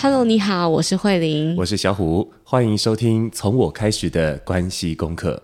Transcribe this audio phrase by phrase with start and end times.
[0.00, 5.42] Hello，你好，我是慧玲，我是小虎，欢迎收听从我开始的关系功课。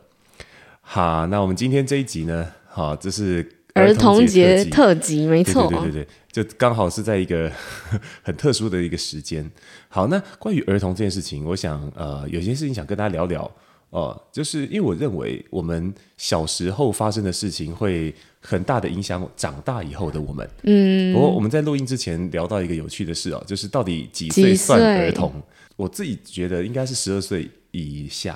[0.80, 3.44] 好，那我们今天这一集呢，好，这是
[3.74, 7.50] 儿童节特辑，没错，对对对对，就刚好是在一个
[8.22, 9.50] 很特殊的一个时间。
[9.88, 13.50] 好，那关于儿童这件事情，我想呃，有些事情想跟大家聊聊。
[13.94, 20.50] 哦、呃，就是因为我认为我们小时候发生的事情会很大的影响长大以后的我们。
[20.64, 25.32] 嗯，不过我们在录音之前聊到一个有趣的事哦，就是到底几岁算儿童？
[25.76, 28.32] 我自己觉得应该是十二岁以下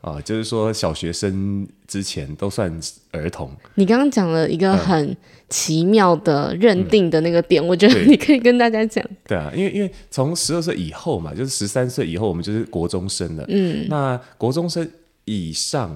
[0.00, 2.72] 啊、呃，就是说小学生之前都算
[3.10, 3.50] 儿童。
[3.74, 5.16] 你刚刚讲了一个很
[5.48, 9.04] 奇妙的认定的那个点，嗯、我觉得你可以跟大家讲。
[9.26, 13.44] 对啊，因为因为从十二岁以后嘛，就是十三岁以后，我们就是国中生了。
[13.48, 14.88] 嗯，那国中生。
[15.30, 15.90] 以上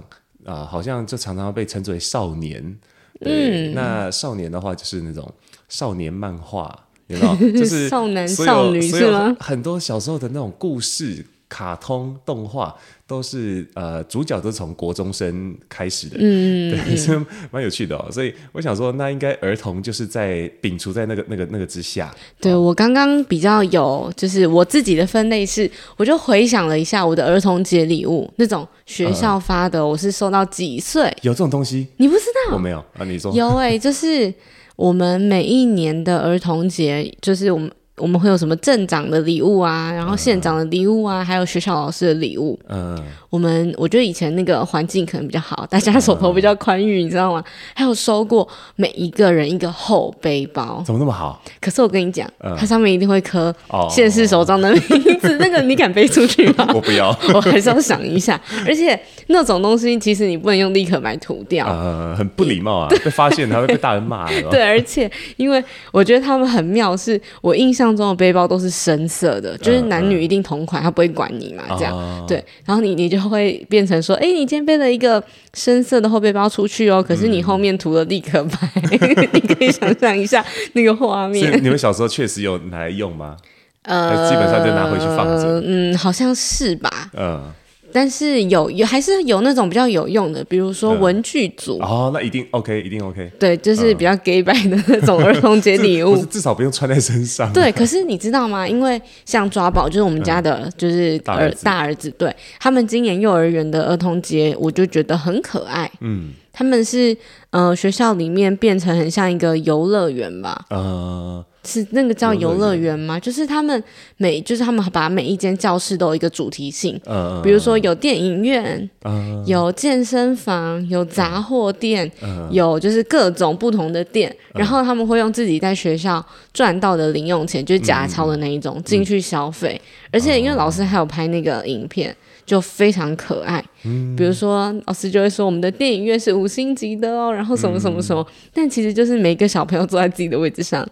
[0.44, 2.78] 啊、呃，好像就常常被称之为少年。
[3.20, 5.32] 对，嗯、那少年的话就是那种
[5.68, 7.52] 少年漫画，有没有？
[7.52, 9.36] 就是 少男少女是吗？
[9.40, 11.26] 很多小时候的那种故事。
[11.54, 12.74] 卡通动画
[13.06, 17.16] 都是呃，主角都是从国中生开始的，嗯， 对，是
[17.52, 18.10] 蛮有趣的哦。
[18.10, 22.12] 所以我想说，那应该儿童就是在摒除在那个那个那个之下。
[22.40, 31.04] 对、哦、我刚刚比较有，就是我自己的分类是，我就回想了一下我的儿童节礼物，那种学校发的，我是收到几岁？
[31.22, 31.86] 有这种东西？
[31.98, 32.54] 你不知道？
[32.54, 34.34] 我没有啊，你说有哎、欸，就是
[34.74, 37.70] 我们每一年的儿童节，就是我们。
[37.96, 42.58] 我们会有什么镇长的礼物啊，然后县长的礼物啊，嗯、还有学校老师的礼物。
[42.68, 43.00] 嗯，
[43.30, 47.44] 我们我觉得以前那个环境可能比较好，大家手头比较宽裕，嗯、你知道吗？
[47.72, 51.40] 还有收过每一个人一个厚背包，怎么那么好？
[51.60, 53.54] 可是我跟你讲，嗯、它上面一定会刻
[53.88, 54.80] 县市首长的名
[55.20, 56.68] 字，哦、那个你敢背出去吗？
[56.74, 58.40] 我不要， 我还是要想一下。
[58.66, 64.28] 而且那种东西其实你不能用立刻买涂掉，呃，很不礼貌啊，被发现还会被大人骂。
[64.50, 67.83] 对，而且因为我觉得他们很妙，是我印象。
[67.84, 72.42] 象中的背包都是深色的，就是男女一定同款，他不会管你嘛，这样对。
[72.64, 75.22] 然后你你就会变成说，哎，你今天背了一个
[75.52, 78.58] 深色的后背包出去哦，可是你后面涂了立可白，
[79.32, 81.62] 你可以想象一下那个画面。
[81.62, 83.36] 你们小时候确实有拿来用吗？
[83.82, 85.60] 呃，基本上就拿回去放着。
[85.64, 87.10] 嗯，好像是吧。
[87.12, 87.52] 嗯。
[87.94, 93.30] 但是有有还是有那种比较有用的，比如说文具组、嗯、哦，那一定 OK，一定 OK。
[93.38, 97.52] 对，就是比较 gay 白的那种儿童节礼物，至少不用穿在身上。
[97.52, 98.66] 对，可是你知道吗？
[98.66, 105.88] 因为像抓宝，就是我们家的，就是儿、大儿子，对，他们今年幼儿园的儿童节，我就觉得很可爱。
[106.00, 107.14] 嗯，他们是
[107.50, 110.64] 呃学校里面变成很像一个游乐园吧？
[110.70, 111.44] 呃。
[111.66, 113.18] 是那个叫游乐园吗？
[113.18, 113.82] 就是他们
[114.18, 126.22] 每，就是他们把每一间教室都有一个主题性，嗯、比如说有电影院，嗯、有健身房，有杂货店，嗯、有就是各种不同的店，嗯、然后他们会用自己在学校
[126.52, 129.80] 赚到的零用钱，就是假钞的那一种进、嗯、去消费，
[130.12, 133.64] 而且因为老师还有拍那个影片，就非常可爱。
[133.84, 140.86] 嗯、比如说老师就会说我们的电影院是五星级的哦，然后什么什么什么，嗯、但其实就是每个小朋友坐在自己的位置上。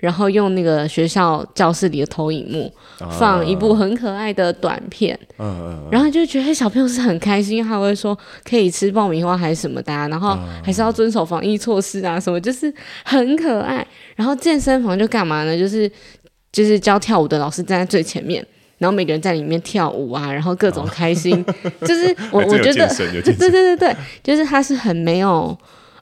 [0.00, 2.72] 然后用那个学校教室里的投影幕
[3.18, 5.18] 放一部很可爱的短片，
[5.90, 8.16] 然后就觉得小朋友是很开心，他会说
[8.48, 12.72] 可以吃爆米花还是什么的，然后还是要遵守防疫措施啊什么，就是
[13.04, 13.84] 很可爱。
[14.14, 15.58] 然后健身房就干嘛呢？
[15.58, 15.90] 就是
[16.52, 18.46] 就是教跳舞的老师站在最前面，
[18.78, 21.44] 然后每个人在里面跳舞啊，然后各种开心，
[21.82, 25.56] 就是我我觉得对对对对，就是他是很没有。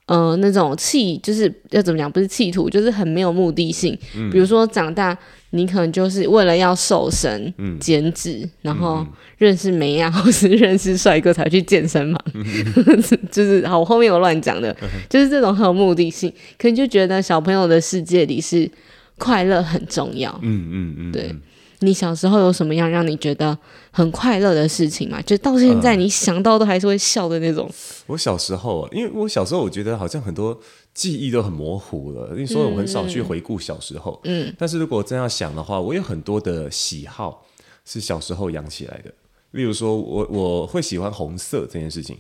[0.07, 2.09] 呃，那种企就是要怎么讲？
[2.09, 3.99] 不是企图，就是很没有目的性。
[4.15, 5.19] 嗯、比如说长大，
[5.51, 9.05] 你可能就是为了要瘦身、嗯、减脂，然后
[9.37, 12.21] 认识美亚或是认识帅哥才去健身嘛。
[12.35, 12.45] 嗯、
[13.33, 18.71] 就是好，我后面我乱讲的，嗯、 就是这种很有目的性，可能就觉得小朋友的世界里是
[19.19, 20.31] 快乐很重要。
[20.41, 21.35] 嗯嗯嗯，对。
[21.81, 23.57] 你小时候有什么样让你觉得
[23.91, 25.21] 很快乐的事情吗？
[25.23, 27.67] 就到现在你想到都还是会笑的那种。
[27.69, 27.75] 呃、
[28.07, 30.59] 我小时候，因为我小时候我觉得好像很多
[30.95, 34.19] 记忆都很模糊了，因为所以我很少去回顾小时候。
[34.25, 37.45] 嗯，但是如果真要想的话，我有很多的喜好
[37.85, 39.13] 是小时候养起来的。
[39.53, 42.17] 例如说我我会喜欢红色这件事情。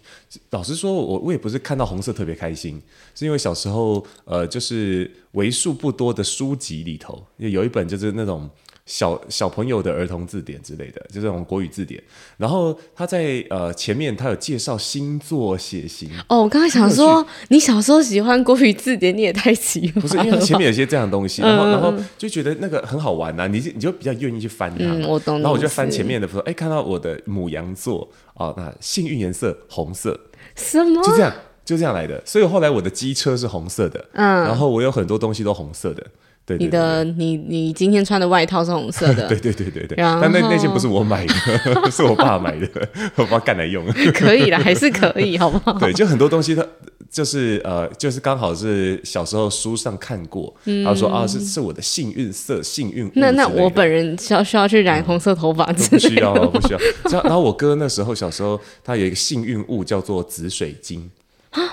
[0.51, 2.81] 老实说，我我也不是看到红色特别开心，
[3.15, 8.51] 是因为小时候呃，就是为数不多的书籍里头有一本就是那种。
[8.87, 12.03] 小小朋友的儿童字典之类的，就这种国语字典。
[12.37, 16.09] 然后他在呃前面，他有介绍星座血型。
[16.29, 20.01] 哦，我刚刚想说，你小时候喜欢国语字典，你也太奇葩了。
[20.01, 24.85] 不是，因为前面有些这样的东西， 然后、嗯、然后就觉得那个很好玩呐、啊，你你就比较愿意去翻它。
[24.85, 25.35] 嗯，我懂。
[25.41, 30.19] 然后我就翻前面的时候，哎，看到我的母羊座哦，那幸运颜色红色。
[30.55, 31.03] 什么？
[31.03, 31.35] 就这样，
[31.65, 32.23] 就这样来的。
[32.25, 36.07] 所以后来我的机车是红色的，嗯，然后我有很多东西都红色的。
[36.47, 39.97] 对，你的你你今天穿的外套是红色的，对对对对对。
[39.97, 41.35] 但那那件不是我买的，
[41.91, 42.69] 是我爸买的，
[43.17, 43.85] 我爸干来用。
[44.15, 45.77] 可以啦，还是可以，好不好？
[45.81, 46.65] 对，就很多东西，它
[47.11, 50.55] 就是呃，就是刚好是小时候书上看过，
[50.85, 53.11] 他说啊，是是我的幸运色、幸运。
[53.17, 55.65] 那那我本人需要需要去染红色头发？
[55.73, 56.81] 不需要，不需要。
[57.25, 61.11] 然后我哥那时候小时候，他有一个幸运物叫做紫水晶。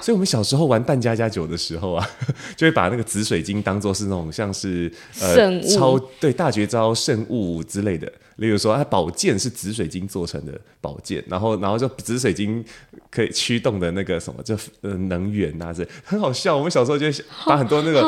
[0.02, 2.10] 所以，我们小时候玩扮家家酒的时候啊，
[2.56, 4.92] 就会把那个紫水晶当做是那种像是
[5.22, 8.12] 呃超对大绝招圣物之类的。
[8.38, 12.66] 例如说，它宝剑是紫水晶做成的宝剑，然后然后就紫水晶
[13.12, 16.58] 可以驱动的那个什么，就呃能源啊，这很好笑。
[16.58, 17.06] 我们小时候就
[17.46, 18.02] 把很多那个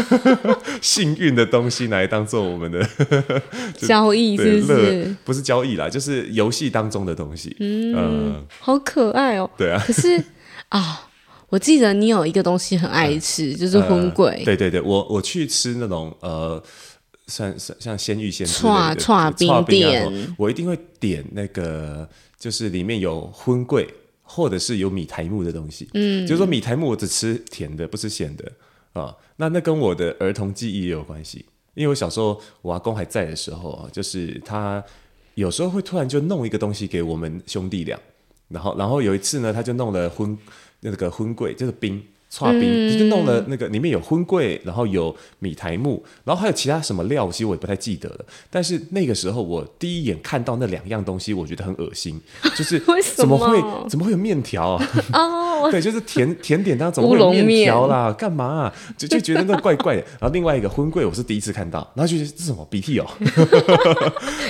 [0.80, 2.82] 幸运的东西来当做我们的
[3.76, 5.16] 交易，是不是？
[5.22, 7.54] 不是交易啦，就是游戏当中的东西。
[7.60, 9.50] 嗯，呃、好可爱哦。
[9.58, 10.24] 对啊，可是。
[10.72, 10.84] 啊、哦，
[11.50, 14.44] 我记得你有一个东西很爱吃，嗯、就是荤桂、呃。
[14.44, 16.62] 对对对，我我去吃那种呃，
[17.26, 22.08] 像像鲜芋仙之类的剉冰店，我一定会点那个，
[22.38, 23.86] 就是里面有荤桂
[24.22, 25.90] 或者是有米苔木的东西。
[25.92, 28.50] 嗯，就是说米苔木我只吃甜的，不吃咸的
[28.94, 29.14] 啊。
[29.36, 34.82] 那那跟我的儿童记忆也有关系，因为我小时候我阿公还在的时候啊，就是他
[35.34, 38.00] 有时候会突然就弄一个东西给我们兄弟俩。
[38.48, 40.36] 然后，然后有一次呢，他就弄了荤
[40.82, 48.24] 那个荤柜，就是冰剉冰，嗯、就弄了那个里面有荤桂，然后有米苔木，然后还有其他什么料，其实我也不太记得了。
[48.48, 52.18] 但是那个时候我第一眼看到那两样东西，我觉得很恶心，
[52.56, 52.82] 就是
[53.14, 54.88] 怎么会怎么会有面条啊？
[55.12, 58.10] 哦， 对，就是甜甜点当中怎么会有面条啦？
[58.14, 58.74] 干嘛、啊？
[58.96, 60.02] 就就觉得那怪怪的。
[60.18, 63.06] 然后另外一个荤桂，我是第一次看到，然后就觉得这什么鼻涕哦。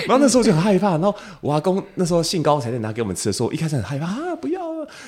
[0.07, 0.93] 然后那时候就很害怕。
[0.93, 4.62] 然后我阿公那时候兴高采烈拿给我们吃的时候，我一开始很害怕啊，不要。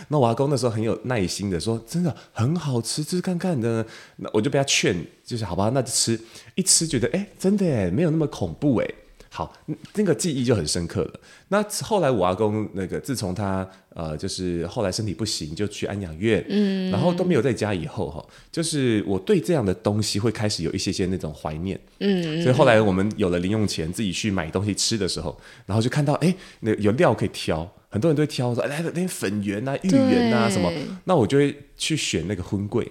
[0.09, 3.85] 那我阿公那时候很有耐心的说：“真的很好吃，吃看看的。”
[4.17, 4.95] 那我就被他劝，
[5.25, 6.19] 就是好吧，那就吃。
[6.55, 8.89] 一吃觉得哎，真的哎，没有那么恐怖哎。
[9.31, 9.53] 好，
[9.95, 11.21] 那个记忆就很深刻了。
[11.49, 25.37] 那后来我阿公那个，自从他呃，就是后来身体不行，就去安养院，嗯，然后都没有在家以后哈，就是我对这样的东西会开始有一些些那种怀念，嗯，所以后来我们有了零用钱，自己去买东西吃的时候，
[25.67, 27.69] 然后就看到哎，那有料可以挑。
[27.95, 30.69] 很多人都会挑说，来那些粉圆啊、芋圆啊什么，
[31.05, 32.91] 那我就会去选那个荤桂，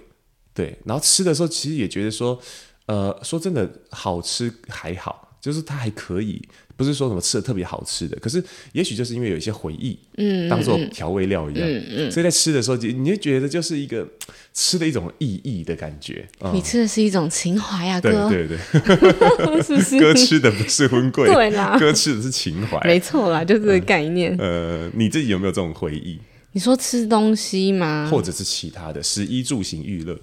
[0.54, 2.40] 对，然后吃的时候其实也觉得说，
[2.86, 6.48] 呃，说真的好吃还好，就是它还可以。
[6.76, 8.42] 不是说什么吃的特别好吃的，可是
[8.72, 14.06] 也许就是因为有一些回忆，嗯，当做调味料一样，嗯嗯，所以在吃的时候，你就觉得就是一个
[14.52, 16.26] 吃的一种意义的感觉。
[16.52, 24.36] 你吃的是一种情怀啊，哥，对对对， 是是 哥吃的不是荤贵，对啦，哥吃的是情怀，没错啦，就是这个概念。
[24.38, 26.18] 呃，你自己有没有这种回忆？
[26.52, 28.08] 你说吃东西吗？
[28.10, 30.18] 或者是其他的食衣住行娱乐？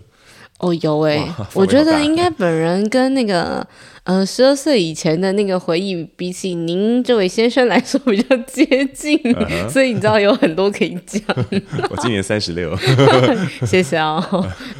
[0.60, 3.66] 哦，有哎、欸，我觉得应该本人跟那个。
[4.04, 9.70] 呃，十二岁以前的那个回忆，比起您这位先生来说比较接近，uh huh.
[9.70, 11.22] 所以你知道有很多可以讲。
[11.88, 12.76] 我今年三十六，
[13.64, 14.20] 谢谢哦。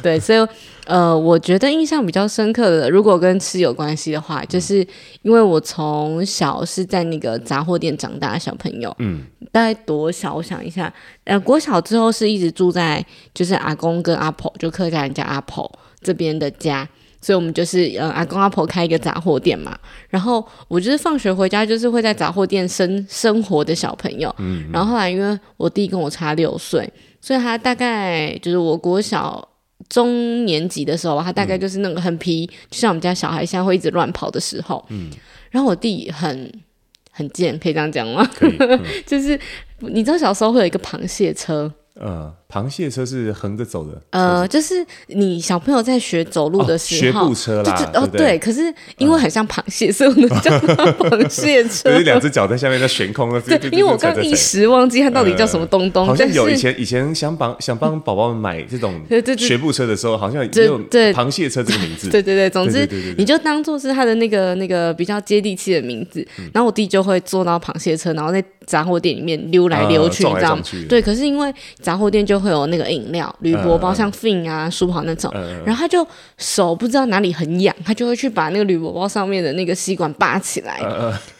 [0.02, 0.48] 对，所以
[0.86, 4.84] 呃，我觉得印象比较深刻的，如果跟吃有关系的话，就是
[5.22, 9.22] 因为我从小是在那个杂货店长大的小朋友，嗯，
[9.52, 10.34] 大概多小？
[10.34, 10.92] 我想一下，
[11.22, 15.70] 呃，国小之后是一直住在就是阿公跟阿婆，就客家人家阿婆
[16.00, 16.88] 这边的家。
[17.22, 19.78] 所以，我们就是呃，阿公阿婆开一个杂货店嘛。
[20.08, 24.34] 然后，我就是放学回家，就是会在杂货店生生活的小朋友。
[24.38, 24.68] 嗯。
[24.72, 29.48] 然后后来，因为我弟跟我差六岁，所以他大概就是我国小
[29.88, 34.84] 中年级的时候，他大概就是那个很皮，嗯、就像我们家小孩现在会一直乱跑的时候。
[34.88, 35.08] 嗯。
[35.50, 36.52] 然后我弟很
[37.12, 38.28] 很贱，可以这样讲吗？
[39.06, 39.38] 就是
[39.78, 41.72] 你知道小时候会有一个螃蟹车。
[41.94, 43.98] 呃，螃蟹车是横着走的。
[44.10, 47.90] 呃，就是你小朋友在学走路的时候，学步车啦。
[47.94, 51.90] 哦，对，可是因为很像螃蟹，所以我们叫它螃蟹车。
[51.90, 53.40] 就是两只脚在下面在悬空的。
[53.40, 56.06] 对，因为我刚一时忘记它到底叫什么东东。
[56.06, 59.00] 好像有以前以前想帮想帮宝宝们买这种
[59.38, 60.78] 学步车的时候，好像也有
[61.14, 62.10] 螃蟹车这个名字。
[62.12, 66.26] 对对对，总之你就当做是它的那个那个比较接地气的名字。
[66.52, 70.60] 然后我弟就会坐到螃蟹车，然后在杂货店里面溜来溜去，这样。
[70.88, 75.32] 对，可是因为杂货店就会有那个饮料，铝箔包像 Fin 啊、舒跑那种，
[75.64, 76.06] 然后他就
[76.36, 80.80] 手不知道哪里很痒，他就会去把那个铝箔包上面的那个吸管拔起来，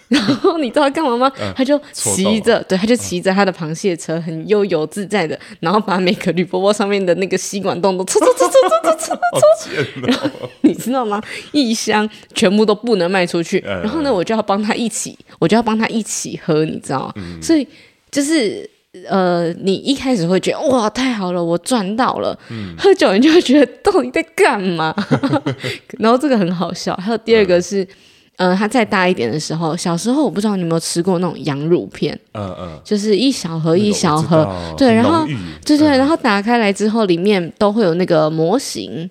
[0.08, 1.32] 然后你知道他干嘛吗？
[1.56, 10.28] 他就骑着，对，他就骑着他的螃蟹车，很悠游自在的，然后把每个铝箔包上面的那个吸管洞都戳戳戳戳戳戳戳，然后
[10.60, 11.20] 你知道吗？
[11.52, 17.14] 一箱全部都不能卖出去，然后呢，我就要帮他一起，我就要帮他一起喝，你知道吗？
[17.40, 17.66] 所以
[18.10, 18.68] 就是。
[19.08, 22.38] 呃，你一开始会觉得哇，太好了，我赚到了。
[22.50, 24.94] 嗯、喝酒你就会觉得到底在干嘛？
[25.98, 26.94] 然后这个很好笑。
[26.96, 27.82] 还有第二个是，
[28.36, 34.46] 嗯、呃，他再大一点的时候，小时候我不知道你有没有吃过那种羊乳片，嗯嗯，嗯就是一小盒一小盒，
[34.76, 35.26] 对，然后
[35.64, 39.08] 对对，然后打开来之后，里面都会有那个模型。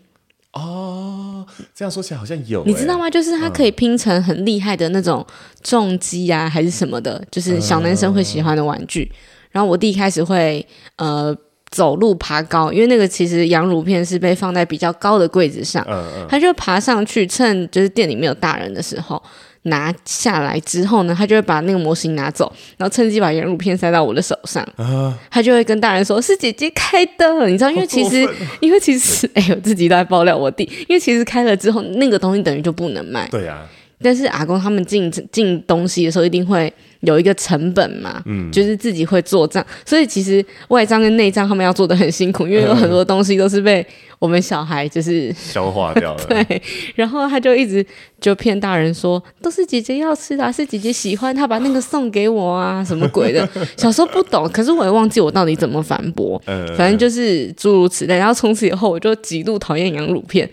[0.54, 3.10] 哦，这样说起来好像有，你知道吗？
[3.10, 5.26] 就是它可以拼成很厉害的那种
[5.64, 9.10] 重机啊，还是什么的，就是小男生会喜欢的玩具。
[9.12, 9.18] 嗯、
[9.52, 10.66] 然后我弟开始会
[10.98, 11.36] 呃
[11.70, 19.22] 走路爬高，因为那个其实羊乳片是被放在比较高的柜子上，嗯嗯，他就爬上去，趁就是店里没有大人的时候。
[19.66, 24.68] 拿下来之后呢，他就会把那个模型拿走，然后趁机把羊乳片塞到我的手上。
[24.76, 28.28] 啊、他就会跟大人说：“是姐姐开的。”你知道，因为其实，
[28.60, 33.28] 因为其实，哎呦，自己都在爆料我弟，因为其实开了之后，那个东西等于就不能卖。
[33.30, 33.70] 对呀、啊。
[34.02, 43.86] 但是阿公他们进进东西的时候，一定会有一个成本嘛，嗯，就是自己会做账，所以其实外账跟内账他们要做的很辛苦，因为有很多东西都是被。
[44.22, 46.62] 我们小孩就是消化掉了， 对，
[46.94, 47.84] 然后他就一直
[48.20, 53.50] 就骗大人说都是姐姐要吃的啊，是姐姐喜欢，他把那个送给我啊，什么鬼的？
[53.76, 56.40] 小时候不懂，可是我也忘记我到底怎么反驳，
[56.78, 58.16] 反正就是诸如此类。
[58.16, 60.48] 然后从此以后，我就极度讨厌羊乳片，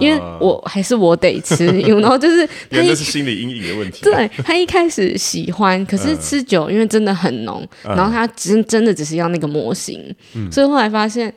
[0.00, 4.02] 因为我还是我得吃， 然后就是他是心理阴影的问题。
[4.02, 10.12] 对，他一开始喜欢，可是吃久，因为真的很浓，然后他真真的只是要那个模型，
[10.50, 11.32] 所以后来发现。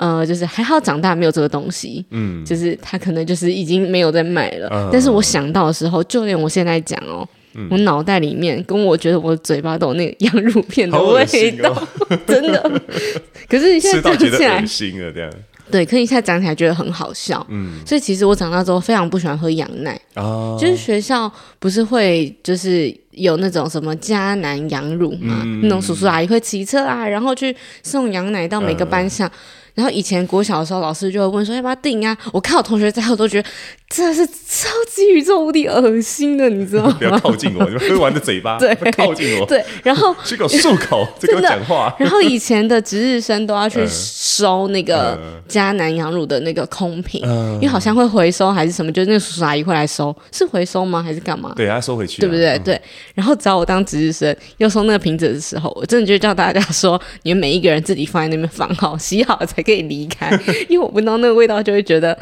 [0.00, 4.66] 呃，就是还好长大没有这个东西，嗯，就是他可能就是已经没有在卖了。
[4.72, 12.80] 嗯、但是我想到的时候，就连我现在讲哦，嗯、我脑袋里面跟我觉得我嘴巴都有那个羊乳片的味道，哦、真的。
[13.46, 15.30] 可是你现在讲起来，心了这样。
[15.70, 17.80] 对，可是你现在讲起来觉得很好笑，嗯。
[17.86, 29.28] 所以其实我长大之后非常不喜欢喝羊奶，哦，就是学校不是会就是有那种什么迦南羊乳嘛，嗯、那种叔叔阿姨会骑车啊，然后去送羊奶到每个班上。
[29.28, 29.32] 嗯
[29.74, 32.16] 然后以前国小的时候，老师就会问说要不要订啊？
[32.32, 33.48] 我看我同学在喝，我都觉得
[33.88, 36.96] 真的是超级宇宙无敌恶心的，你知道吗？
[36.98, 39.64] 不要靠近我， 你们喝完的嘴巴，对，靠近我，对。
[39.82, 41.94] 然后去给我漱口，跟我讲话。
[41.98, 47.20] 然后以前的值日生都要去收那个迦南羊乳的那个空瓶，
[47.54, 51.00] 因为好像会回收还是什么，就是那个叔叔阿姨会来收，是回收吗？
[51.02, 51.52] 还是干嘛？
[51.54, 52.58] 对，他收回去，对不对？
[52.64, 52.80] 对。
[53.14, 59.59] 然后找我当值日生要收那个瓶子的时候，我真的就叫大家说，你们每一个人自己放在那边放好，洗好才。
[59.62, 60.30] 可以离开，
[60.68, 62.16] 因为我闻到那个味道就会觉得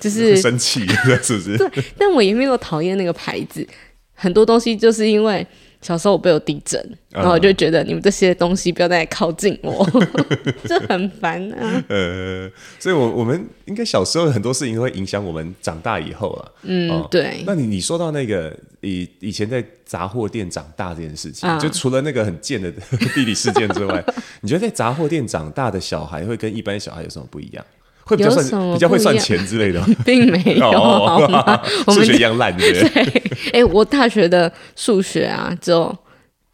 [0.00, 0.86] 就是生气，
[1.22, 1.56] 是不是？
[1.58, 3.66] 对，但我也没有讨厌那个牌子。
[4.14, 5.44] 很多东西就是因为
[5.82, 9.84] 小时候我被有地震，然后我就觉得你们这些东西不要再靠近我，
[10.66, 11.84] 就很烦啊。
[11.88, 12.48] 呃，
[12.78, 16.52] 所以我我们应该小时候很多事情会影响我们长大以后了。
[16.62, 17.42] 嗯，哦、对。
[17.44, 22.70] 那你你说到那个以以前在杂货店长大这件事情，啊、就除了那个很贱的
[23.14, 24.02] 地理事件之外，
[24.40, 27.64] 你觉得在杂货店长大的小孩会跟一般小孩有什么不一样？
[28.04, 31.60] 会比较算比较会算钱之类的， 并没有，好吗？
[31.88, 33.04] 数学一样烂，对不对？
[33.06, 33.22] 对，
[33.60, 35.94] 哎，我大学的数学啊，就。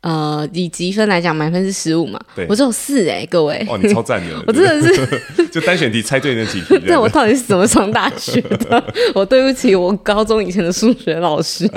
[0.01, 2.21] 呃，以积分来讲，满分是十五嘛？
[2.37, 3.67] 对，我只有四哎，各位。
[3.69, 4.33] 哇，你超赞的！
[4.47, 6.79] 我真的是 就单选题猜对那几题。
[6.87, 8.83] 对，我到底是怎么上大学的？
[9.13, 11.69] 我对不起我高中以前的数学老师。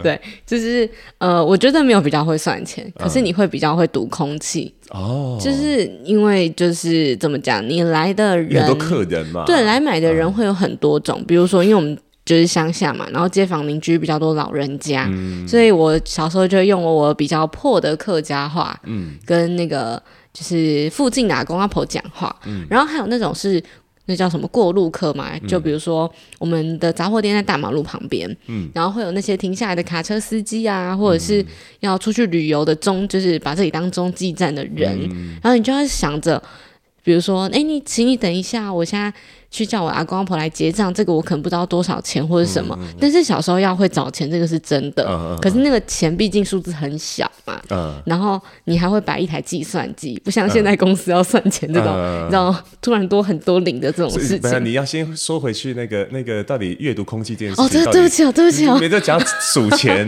[0.00, 5.36] 对，就是呃，我觉得没有比较会算钱，可是你会比较会读空气哦。
[5.40, 11.98] 就是因为就是怎么讲，你来的人很多客人嘛，对，来买的人会有很多种，比如说因为我们。
[12.26, 20.02] 就是乡下嘛，然后街坊邻居比较多老人家，嗯、所以我小时候就用我比较破的客家话，嗯、跟那个
[20.32, 23.62] 就是附近的阿公阿婆讲话，嗯、然后还有那种是
[24.06, 31.46] 那叫什么过路客嘛，就比如说我们的杂货店在大马路旁边，嗯、然后会有那些停下来的卡车司机啊，或者是
[31.78, 36.42] 要出去旅游的中，就是把这里当中继站的人，嗯、然后你就要想着，
[37.04, 39.14] 比如说，哎，你请你等一下，我现在。
[39.50, 45.38] 去叫我阿公阿婆来结账，这个我可能不知道多少钱或者什么，嗯嗯、但是小时候要会找钱，这个是真的。
[45.40, 54.64] 可是那个钱毕竟数字很小嘛，嗯、然后你还会摆一台计算机，不像现在公司要算钱这种，嗯、你知道突然多很多零的这种事情。
[54.64, 60.06] 你要先说回去那个那个到底阅读空气这件事哦，对对不起哦，对不起哦，别再讲数钱。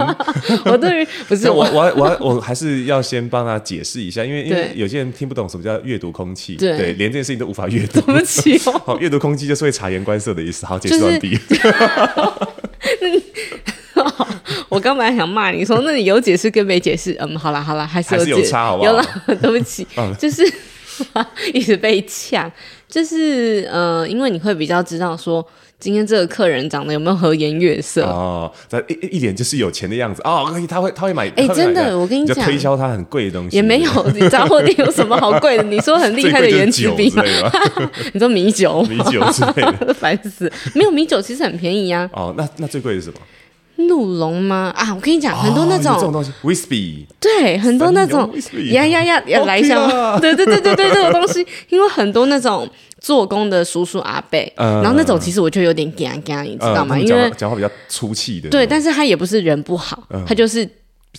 [0.64, 8.00] 我对于不是我我我我还是要先帮他解释一下，因为因为有些人听不懂什么叫阅读空气，对，对，连这件事情都无法阅读。
[8.00, 10.64] 对不起哦，好，阅读空气就是会察言观色的意思。
[10.66, 11.38] 好，解释完毕。
[14.68, 17.16] 我刚本来想骂你说，那你有解释跟没解释？
[17.18, 18.90] 嗯，好了好了，还是有，解释有差，好不好？
[18.90, 19.04] 有了，
[19.40, 19.86] 对不起，
[20.18, 20.42] 就是
[21.52, 22.50] 一直被呛，
[22.88, 25.44] 就是呃，因为你会比较知道说，
[25.80, 35.62] 今天这个客人长得有没有和颜悦色哦，他一一脸就是有钱的样子哦，他会他会买，哎、欸，真的，我跟你讲，推销他很贵的东西也没有，你杂货店有什么好贵的？
[35.62, 37.22] 你说很厉害的颜值比吗？
[38.12, 42.10] 你说米酒，米酒之类的， 烦死，没有米酒其实很便宜啊。
[42.12, 43.20] 哦，那那最贵是什么？
[43.86, 44.72] 鹿龙吗？
[44.76, 48.28] 啊，我跟你讲，很多那种、哦、这种东西，whisky，对，很多那种，
[48.72, 50.18] 呀呀呀，要来一下吗？
[50.18, 52.68] 对对对对对，这种东西，因为很多那种
[53.00, 56.96] 做工的叔叔阿伯，嗯、然后那种其实我就有点干干，你知道吗？
[56.96, 60.68] 嗯、因为讲话比较粗气的，对，但是他也不是人不好，嗯、他就是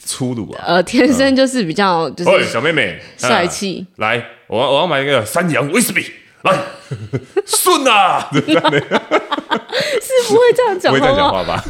[0.04, 6.06] 粗鲁啊，呃，天生就是比较就是，小妹妹，帅气，来，我我要买一个三洋 whisky。
[6.42, 6.58] 来，
[7.46, 8.30] 顺啊！
[8.32, 8.54] 是不
[10.36, 11.62] 会这样讲，不会这样讲话吧？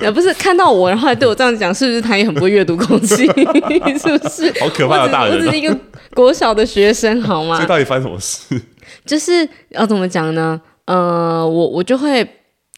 [0.00, 3.26] 也不是看到我，然后还对我这样讲，是不是他也很不会阅读空气？
[3.98, 4.52] 是不是？
[4.60, 5.34] 好可怕的大人！
[5.34, 5.76] 我只是一个
[6.14, 7.60] 国小的学生，好吗？
[7.60, 8.60] 这到底发生什么事？
[9.06, 10.60] 就是要怎么讲呢？
[10.86, 12.26] 呃，我我就会。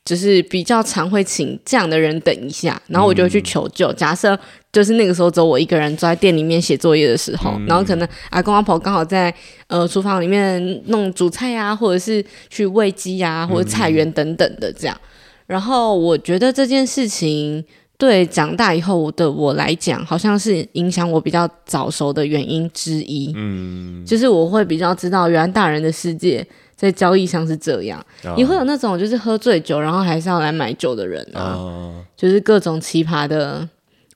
[0.04, 3.90] 就是比较常会请这样的人等一下，然后我就会去求救。
[3.90, 4.38] 嗯、假设
[4.70, 9.34] 就是那个时候只有我一个人坐在店里面写作业的时候，嗯、然后可能阿公阿婆刚好在
[9.66, 14.94] 呃厨房里面弄煮菜啊，或者是去喂鸡呀，或者菜园等等的这样。
[14.94, 15.08] 嗯、
[15.46, 17.64] 然后我觉得这件事情
[17.96, 23.32] 对长大以后的我来讲，好像是影响我比较早熟的原因之一。
[23.36, 26.46] 嗯，就是我会比较知道原来大人的世界。
[26.76, 28.04] 在交易上是这样，
[28.36, 33.66] 也会有那种就是喝醉酒，然后还是要来买酒的人啊，哦、就是各种奇葩的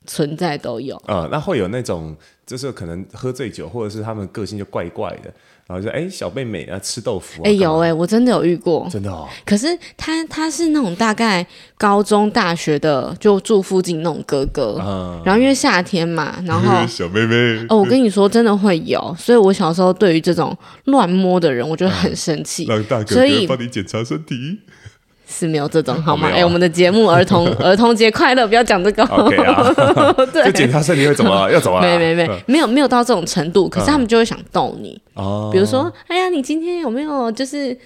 [0.07, 0.97] 存在都有。
[1.07, 5.33] 啊、哦，那会有那种就是可能喝醉酒，或者是他们个性就怪怪的。
[5.69, 7.43] 然后就哎，小妹妹啊，吃豆腐。
[7.45, 9.29] 哎，有哎，我真的有遇过，真的哦。
[9.45, 9.67] 可是
[9.99, 11.47] 他他是那种大概
[11.77, 14.77] 高中、大学的，就住附近那种哥哥。
[15.27, 17.67] 然后因为夏天嘛，然后小妹妹。
[17.69, 19.15] 哦，我跟你说，真的会有。
[19.19, 22.65] 所以我小时候对于这种乱摸的人，我就很生气。
[22.65, 24.61] 让大哥哥帮你检查身体。
[25.29, 26.31] 是没有这种好吗？
[26.35, 29.05] 哎，我们的节目儿童 儿童节快乐，不要讲这个。
[29.05, 29.71] OK 啊，
[30.33, 31.81] 对， 就检查身体会怎么 要怎么？
[31.83, 35.51] 没没没，没有没有到这种程度，可是他们就会想逗你哦。
[35.53, 37.77] 比如说，哎呀，你今天有没有就是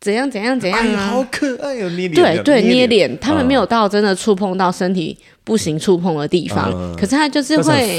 [0.00, 1.06] 怎样怎样怎样啊？
[1.12, 2.12] 好可爱哦，捏脸。
[2.12, 7.98] 对对，捏脸，他们没有到真的触碰到身体不行触碰的地方，可是他就是会，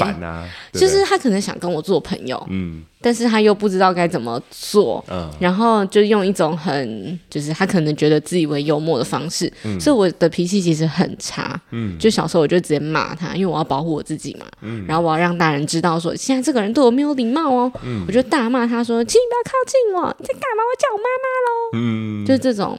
[0.72, 2.82] 就是他可能想跟我做朋友，嗯。
[3.04, 20.62] 但是他又不知道该怎么做，嗯，然后就用一种很，就是他可能觉得自以为幽默的方式，嗯，所以我的脾气其实很差，嗯，就小时候我就直接骂他，因为我要保护我自己嘛，嗯，然后我要让大人知道说，现在这个人对我没有礼貌哦，嗯，我就大骂他说，请你不要靠近我，你在干嘛？
[20.64, 22.78] 我叫我妈妈喽，嗯，就是这种，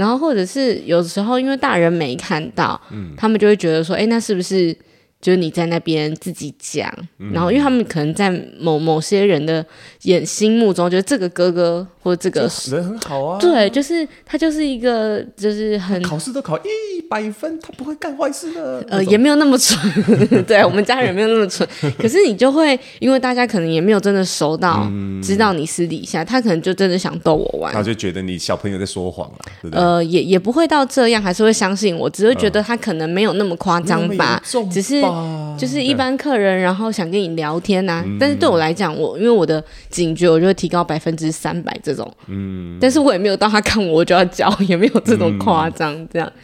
[0.00, 4.74] 然后或者是有时候因为大人没看到，嗯，他们就会觉得说，哎，那是不是？
[5.20, 9.64] 就是你在那边自己讲，嗯、然后因为他们可能在某某些人的
[10.02, 13.38] 眼心目中，觉得这个哥哥或者这个人很好啊。
[13.38, 18.82] 对，就是他就是一个就是很考试都考一百分，他不会干坏事的。
[18.88, 19.78] 呃，也没有那么蠢，
[20.48, 21.68] 对我们家人没有那么蠢。
[21.98, 29.84] 可是你就会因为大家可能也没有真的熟到、嗯、知道你私底下，他可能就真的想逗我玩，他就觉得你小朋友在说谎了，对不对？
[29.84, 35.09] 呃，也也不会到这样，还是会相信我，只是觉得他可能没有那么夸张吧，嗯、只是。
[35.58, 46.26] 就是一般客人，然后想跟你聊天呐、但是对我来讲，我因为我的警觉，我就会提高百分之三百这种，嗯，但是我也没有到他看我，我就要叫，也没有这种夸张这样。
[46.34, 46.40] 嗯、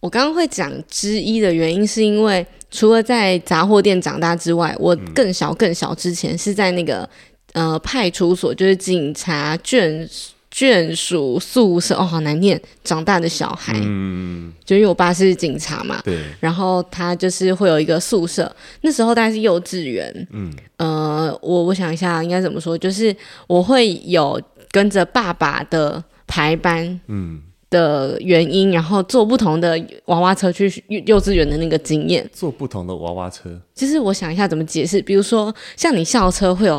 [0.00, 7.08] 我刚刚会讲之一的原因，是因为除了在杂货店长大之外，我更小更小之前是在那个
[7.52, 10.08] 呃派出所，就是警察眷。
[10.54, 12.60] 眷属宿舍哦，好难念。
[12.84, 16.22] 长大的小孩，嗯，就因为我爸是警察嘛，对。
[16.38, 23.14] 然后他就是会有一个宿舍，那时候大概是幼稚园，嗯，呃，我我想一下应该怎么说，就是
[23.48, 24.40] 我会有
[24.70, 27.42] 跟着爸爸的排班，嗯。
[27.74, 30.72] 的原因，然后坐不同的娃娃车去
[31.06, 35.02] 幼稚园的那个经验，坐不同的娃娃车，其实我想一下怎么解释。
[35.02, 36.76] 比如说，像你校车会有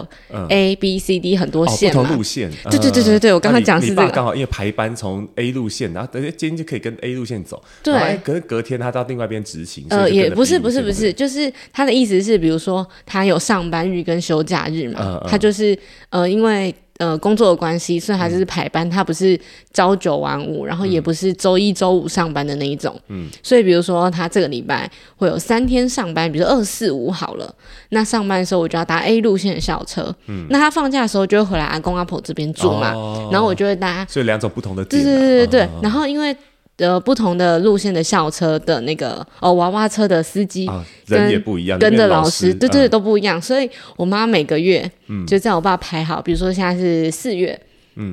[0.47, 2.49] A、嗯、B、C、D 很多线，哦、不同路线。
[2.69, 7.61] 对对对对对，我刚刚讲是这个，刚好因为排班从 A 路线，然后等下今天就可以跟 A 路线走。
[7.83, 9.85] 对，可是隔天他到另外一边执行。
[9.89, 15.77] 呃，也不是不是不是，就是他的意思是，比如说他有上班日跟休假日嘛，嗯嗯、他就是
[16.09, 16.73] 呃，因为。
[16.97, 19.37] 呃，工作的关系，所以还是排班，他不是
[19.73, 22.97] 朝九晚五，然后也不是周一周五上班的那一种。
[23.09, 27.53] 嗯，所以比如说他这个礼拜会有三天上班，比如说二四五好了，
[27.89, 30.15] 那上班的时候我就要搭 A 路线的校车。
[30.27, 34.05] 嗯，那他放假的时候就会回来阿公阿婆这边住嘛，哦、然后我就会搭。
[34.09, 36.35] 所以两种不同的对对对对对，哦、然后因为。
[36.77, 40.69] 的不同的路线的校车的那个哦，娃娃车的司机
[41.07, 44.89] 人也不一样，跟着老师对对都不一样，所以我妈每个月
[45.25, 47.59] 就在我爸排好，比如说现在是四月，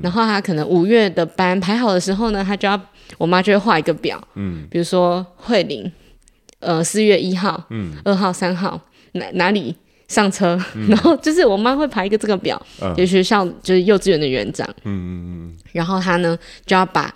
[0.03, 2.81] 然后他可能五月的班排好的时候呢，他就要
[3.19, 5.91] 我妈就会画一个表，嗯，比如说慧玲，
[6.61, 8.81] 呃，四月一号，嗯，二号、三号
[9.13, 9.75] 哪哪里
[10.07, 12.61] 上车，嗯、 然后就是我妈会排一个这个表，
[12.97, 17.13] 给、嗯、学校就是幼稚园的园长，嗯嗯嗯，然后他呢就要把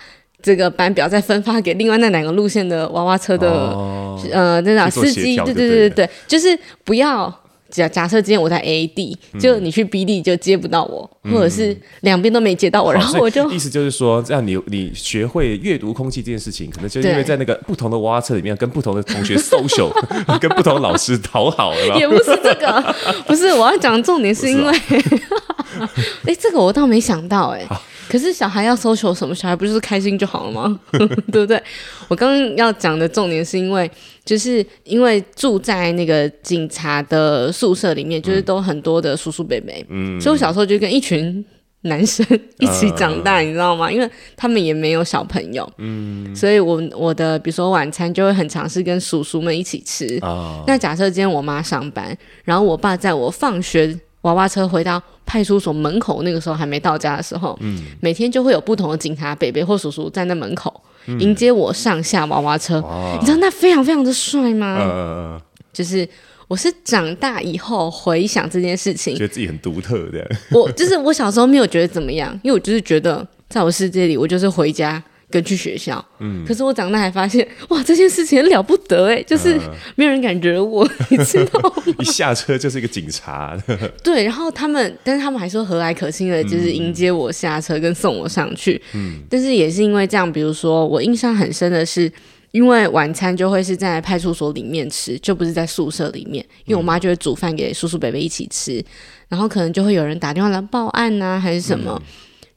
[0.46, 7.34] 这个班表再分发给另外那两个路线的娃娃车的，哦、呃，那种司机，对对对对对，就是不要。
[7.68, 19.90] 假假设今天我在 A 地，就你去 B 地就接不到我，嗯、或者是两边都没接到我，嗯、然后我就意思就是说，这样你你学会阅读空气这件事情，可能就是因为在那个不同的娃娃车里面，跟不同的同学 social，
[20.38, 21.98] 跟不同老师讨好了。
[21.98, 22.94] 也不是这个，
[23.26, 27.76] 不是我要讲的重点是因为，哎、欸，这个我倒没想到、欸，哎。
[28.08, 29.34] 可是小孩要 social 什么？
[29.34, 30.80] 小孩不就是开心就好了吗？
[31.32, 31.60] 对不对？
[32.08, 33.90] 我刚刚要讲的重点是因为，
[34.24, 41.44] 就是因为住在那个警察的宿舍里面，就是都很多的叔叔伯伯，嗯，所以我小时候就跟一群
[41.82, 42.24] 男生
[42.58, 43.90] 一起长大，嗯、你知道吗？
[43.90, 50.18] 因为他们也没有小朋友，嗯，所以我我的比如说晚餐就会很尝试跟叔叔们一起吃。
[50.22, 53.98] 哦、那假设今天我妈上班，然后我爸在我放学。
[54.26, 62.82] 娃娃车回到派出所门口，那个时候还没到家的时候，嗯、每天就会有不同的警察、伯伯或叔叔站在门口、嗯、迎接我上下娃娃车。
[63.20, 64.76] 你知道那非常非常的帅吗？
[64.80, 65.40] 呃、
[65.72, 66.06] 就是
[66.48, 70.28] 我是长大以后回想这件事情，觉得自己很独特的。
[70.50, 75.02] 我就是我小时候没有觉得怎么样，因为我就是觉得在我世界里，我就是回家。
[75.28, 79.58] 跟去学校，嗯，可是我长大还发现， 哇，这件事情很了不得哎，就是
[79.96, 81.82] 没有人敢惹我，呃、 你知道吗？
[81.98, 83.60] 一下车就是一个警察，
[84.04, 92.10] 对，然后他们，但是他们还说和蔼可亲的，就是迎接我下车跟送我上去，嗯，但是也是因为这样，比如说我印象很深的是，
[92.52, 98.80] 因为晚餐就会是在派出所里面吃，就不是在宿舍里面，因为我妈就会煮饭给叔叔伯伯一起吃，
[99.28, 102.02] 然后可能就会有人打电话来报案啊，还是什么，嗯、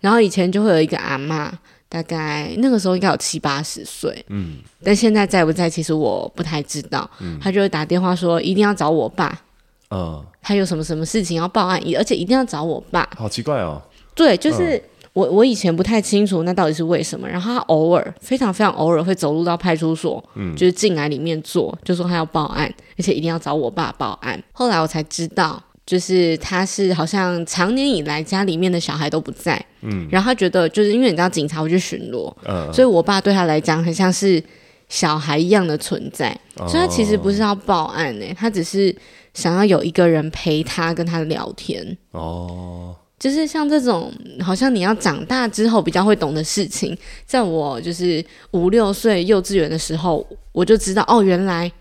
[0.01, 1.49] 然后以前就会有一个阿嬷。
[1.91, 7.09] 大概那个时候应该有七八十岁，嗯，但现在在不在，其实我不太知道。
[7.19, 9.41] 嗯，他就会打电话说一定要找我爸，
[9.89, 13.09] 嗯，他有什么什么事情要报案，而且一定要找我爸。
[13.17, 13.81] 好奇怪哦。
[14.13, 24.39] 对，就是、嗯、我我以前不太清楚那到底是为什么，然后他偶尔非常非常偶尔会走路到派出所，嗯，就是进来里面坐，就说他要报案，而且一定要找我爸报案。
[24.51, 25.59] 后来我才知道。
[25.89, 34.39] 就是他是好像常年以来家里面的小孩都不在，嗯，然后他觉得就是因为你知道警察会去巡逻，嗯，所以我爸对他来讲很像是
[34.87, 38.95] 小孩一样的存在，哦、所以他其实不是要报案呢，他只是
[39.33, 51.71] 想要有一个人陪他跟他聊天，哦，就是像这种好像你要长大之后比较会懂的事情，在我就是五六岁幼稚园的时候，我就知道哦，原来。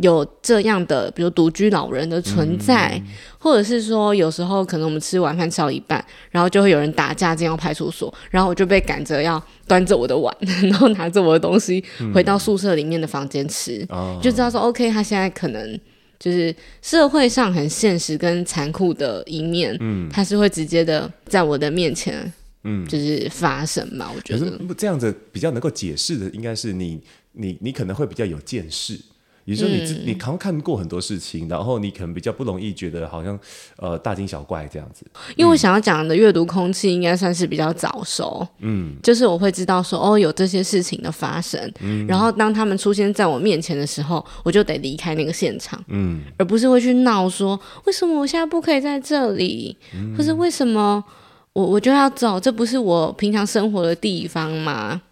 [0.00, 11.84] 有这样的，比如独居老人的存在，嗯、或者是说，有时候可能我们吃晚饭吃到一半，然后就会有人打架进到派出所，然后我就被赶着要端着我的碗， 然后拿着我的东西
[12.14, 15.78] 回到宿舍里面的房间吃，嗯、就知道说、哦、OK，他现在可能
[16.18, 22.32] 就是社会上很现实跟残酷的一面，嗯，他是会直接的在我的面前，
[22.64, 24.10] 嗯，就是发生嘛。
[24.14, 24.50] 我觉得。
[24.76, 27.00] 这样子比较能够解释的，应该是你
[27.32, 28.98] 你你可能会比较有见识。
[29.50, 33.36] 你说你你可能看过很多事情，嗯、然后你可能比较不容易觉得好像
[33.78, 35.04] 呃大惊小怪这样子。
[35.34, 51.02] 因为我想要讲的阅读空气应该算是比较早熟，嗯，就是我会知道说哦有这些事情的发生，嗯，然后当他们出现在我面前的时候，我就得离开那个现场，嗯，而不是会去闹说为什么我现在不可以在这里，嗯、或是为什么
[51.54, 55.02] 我我就要走，这不是我平常生活的地方吗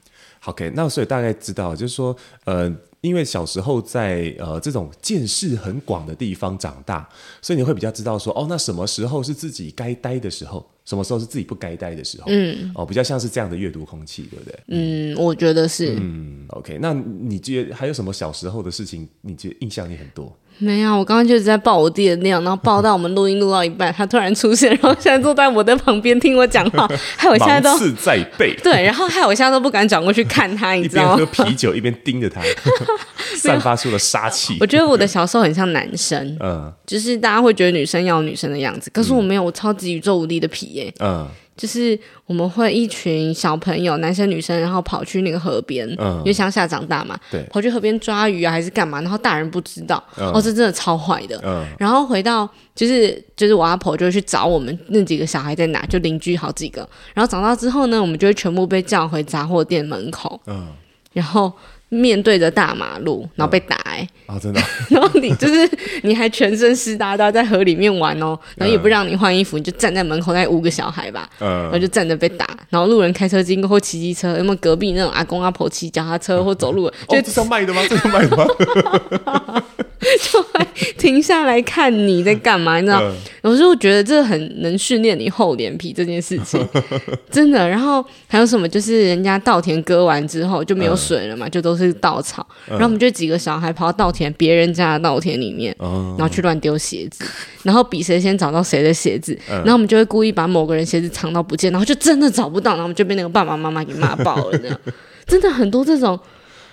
[0.44, 2.72] ？OK，那所以大概知道就是说呃。
[3.00, 7.08] 因为小时候在呃这种见识很广的地方长大，
[7.40, 14.60] 所以你会比较知道说哦，那什么时候是自己该待的时候，什么时候是自己不该待的时候，嗯，哦，比较像是这样的阅读空气，对不对？
[14.68, 15.96] 嗯，我觉得是。
[16.00, 20.36] 嗯，OK，那你觉得还有什么小时候的事情，你觉得印象你很多？
[20.58, 28.54] 没有，我刚刚就是在抱我弟的尿，然后抱到我们录音录到一半，他突然出现，然后现在坐在我的旁边听我讲话， 害我现在都是在背。
[28.62, 31.12] 对，然后害我现在都不敢转过去看他，你知道吗？
[31.14, 32.40] 一边喝啤酒一边盯着他，
[33.36, 34.56] 散发出了杀气。
[34.60, 41.26] 我觉得我的小时候很像男生，嗯，就是大家会觉得女生要有女生的样子，可是我没有，我超级宇宙无敌的皮耶，嗯。
[41.58, 49.00] 就是我们会一群小朋友，男生女生，然后跑去那个河边，嗯、因为乡下长大嘛，对，跑去河边抓鱼啊，还是干嘛？
[49.02, 51.38] 然后大人不知道，嗯、哦，这真的超坏的。
[51.44, 56.88] 嗯、然后回到就是就是我阿婆就会去找我们那几个小孩在哪，就邻居好几个。
[57.12, 60.40] 然后长大之后呢，我们就会全部被叫回杂货店门口。
[60.46, 60.68] 嗯，
[61.12, 61.52] 然后。
[61.90, 64.08] 面对着大马路，然后被打哎、欸。
[64.28, 65.68] 嗯、啊，真的， 然后你就是
[66.04, 77.82] 你还全身湿哒哒在河里面玩哦，然后也不让你换衣服，你就站在门口，那五个小孩吧，嗯，然后就站着被打，然后路人开车经过或骑机车，有没有隔壁那种阿公阿婆骑脚踏车或走路，就、哦、这是卖的吗？
[77.88, 78.46] 这是卖的吗？
[79.98, 83.00] 就会停下来看你在干嘛，你知道？
[83.02, 83.14] 嗯、
[83.48, 86.64] 有时候觉得这很能训练你厚脸皮这件事情，
[87.30, 87.68] 真的。
[87.68, 88.68] 然后还有什么？
[88.68, 92.46] 就是人家稻田割完之后就没有水了嘛，嗯、就都是稻草。
[92.68, 97.24] 嗯、然后我们就几个小孩跑到稻田别人家的稻田里面，嗯、然后去乱丢鞋子，
[97.62, 99.32] 然后比谁先找到谁的鞋子。
[99.50, 104.58] 嗯、然后我们就会故意把某个人鞋子藏到不见，然后就真的找不到，然后我们就被那个爸爸妈妈给骂爆了。
[104.58, 104.78] 这样
[105.26, 106.18] 真的很多这种。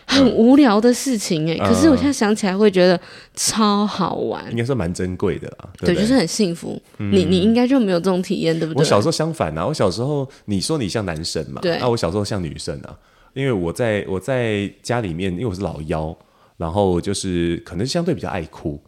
[0.06, 3.00] 很无聊的事情哎，嗯、可是我现在想起来会觉得
[3.34, 5.70] 超好玩，应该说蛮珍贵的啦。
[5.78, 6.82] 对，对，就是很幸福。
[7.00, 8.80] 嗯、你你应该就没有这种体验，对不对？
[8.80, 12.98] 我小时候相反啊，我小时候你说你像男生嘛，对，那、啊、我小时候像女生啊，
[13.34, 16.16] 因为我在我在家里面，因为我是老幺，
[16.58, 18.82] 然后就是可能相对比较爱哭，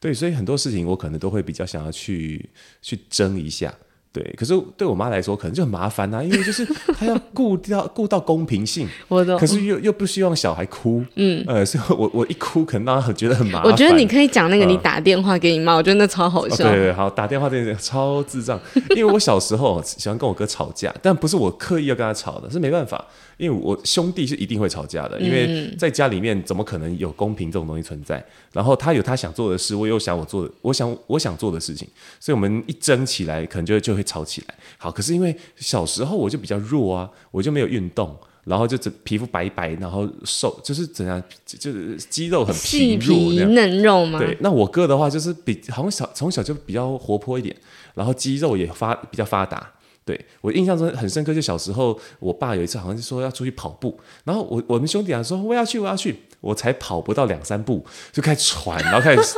[0.00, 2.48] 对，所以很多事情我可能都会比较想要去
[2.82, 3.72] 去争一下。
[4.16, 6.64] 对，可是对我妈来说，可能就很麻烦呐、啊，因为就是
[6.98, 9.38] 她要顾到 顾到公平性，我懂。
[9.38, 13.70] 可是又又不希望小孩哭，嗯，呃，所以我 我一哭，可能让她觉得很麻烦。
[13.70, 16.66] 我觉得你可以讲那个，你打电话给你妈，呃、我觉得那超好笑。
[16.66, 18.58] 哦、对对，好，打电话这件事超智障，
[18.96, 23.04] 因为我小时候喜欢跟我哥吵架，但不是我刻意要跟他吵的，是没办法。
[23.36, 28.24] 因为我兄弟是一定会吵架的，因为在家里面怎么可能有公平这种东西存在？
[28.50, 31.86] 然后他有他想做的事，我有想我做的，我想我想做的事情，
[32.18, 34.54] 所以我们一争起来，可能就就会吵起来。
[34.78, 44.18] 好，可是因为小时候我就比较弱啊，我就没有运动，然后就整皮肤白白，然后瘦，就是怎样，就是肌肉很疲弱，细皮嫩肉吗。
[44.18, 47.54] 对，那我哥的话就是比好像小从小就比较活泼一点，
[47.94, 49.72] 然后肌肉也发比较发达。
[50.04, 56.14] 对，我印象中很深刻，就小时候，我爸有一次好像是说要出去跑步，然后我我们兄弟俩说我要去我要去，
[56.46, 59.36] 我才跑不到两三步就开始喘，然后开始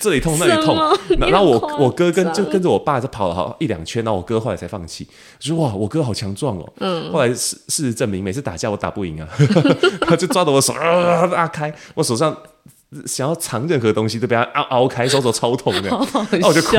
[0.00, 0.76] 这里痛那里痛，
[1.18, 5.06] 然后我我哥跟就跟着我爸就跑了好一两圈，然后我哥后来才放弃，
[5.38, 9.28] 说哇我哥好强壮哦，嗯，后来事事实证明每次打架我打不赢啊，
[10.08, 12.36] 他就抓着我手啊拉开，我手上
[13.06, 16.76] 想要藏任何东西都被他拗拗开，手手超痛的，然后我就哭，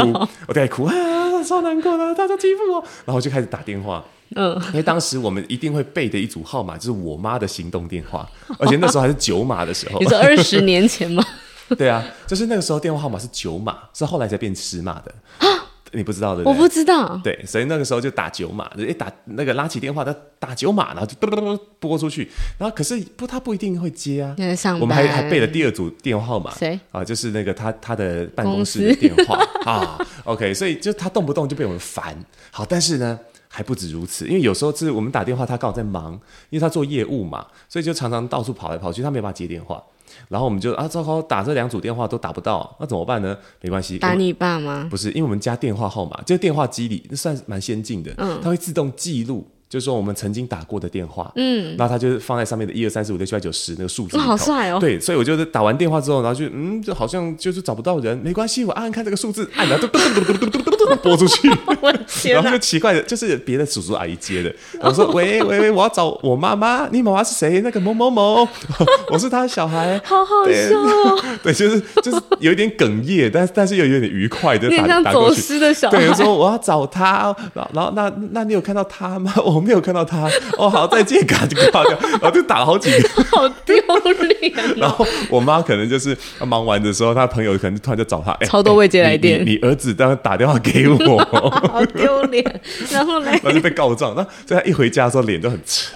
[0.47, 0.93] 我在哭啊。
[1.41, 4.05] 超难过的，大家欺负我，然后我就开始打电话。
[4.35, 9.99] 嗯，因为当时我们一定会背的一组号码就是我妈的行动电话，而且那时候还是九码的时候。
[9.99, 11.23] 你说二十年前吗？
[11.77, 15.13] 对啊，就是那个时候电话号码是九码，是后来才变十码的。
[15.93, 17.19] 你不知道的，我不知道。
[17.21, 24.33] 对，所以那个时候就打九码，一打那个拉起电话，他打九码，然后就嘟嘟嘟拨出去，然后可是不，他不一定会接啊。
[24.79, 27.03] 我们还还背了第二组电话号码，谁啊？
[27.03, 29.99] 就是那个他他的办公室的电话啊。
[30.23, 32.17] OK，所以就他动不动就被我们烦。
[32.51, 33.19] 好，但是呢
[33.53, 36.13] 还不止如此，因为有时候是我们打电话，他刚好在忙，
[36.49, 39.83] 因为他做业务嘛，所以就常常到处跑来跑去，他没办法接电话。
[40.29, 43.37] 然后我们就啊，糟糕，打这两组电话都打不到，那怎么办呢？
[43.59, 44.87] 没关系，打你爸吗？
[44.89, 49.45] 不是，因为我们家电话号码就电话机里算蛮先进的，嗯，它会自动记录。
[49.69, 54.77] 就是说我们曾经打过的电话，嗯，然后他就放在上面的一二三四五六七八九十那个数字，好帅哦。
[54.81, 61.49] 对，所以我就是打完电话之后，然后就嗯，就好像就是找不到人，没关系，我按按看这个数字，按然后嘟嘟嘟嘟嘟嘟嘟 嘟拨出去，
[62.31, 67.61] 然后就奇怪的，就是别的叔叔阿姨接的，我说喂喂喂，我要找我妈妈，你妈妈是谁？
[67.61, 68.47] 那个某某某，
[69.09, 71.23] 我是他的小孩，好好笑哦。
[71.43, 75.97] 对，就是就是有一点哽咽，但但是又有点愉快的打像走失的小孩。
[75.97, 79.33] 对，我说我要找他，然后然后那那你有看到他吗？
[79.43, 80.29] 我没有看到他。
[80.57, 84.53] 哦，好，再见，嘎就挂掉，然后就打了好几个，好丢脸。
[84.77, 91.19] 然后我妈可能就是忙完的时候，她朋友可能突然就找她，超多未接来电，你儿子当时打电话给我，
[91.67, 92.61] 好丢脸。
[92.91, 94.13] 然后呢，然后就被告状。
[94.15, 95.93] 那所以他一回家的时候脸就很沉，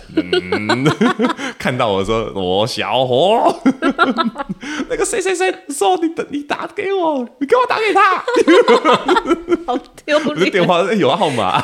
[1.57, 3.61] 看到我说我小伙，
[4.89, 8.23] 那个谁谁谁说你你打给我，你给我打给他，
[9.65, 10.27] 好丢脸。
[10.27, 11.63] 我的电话有号码，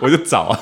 [0.00, 0.60] 我就找啊。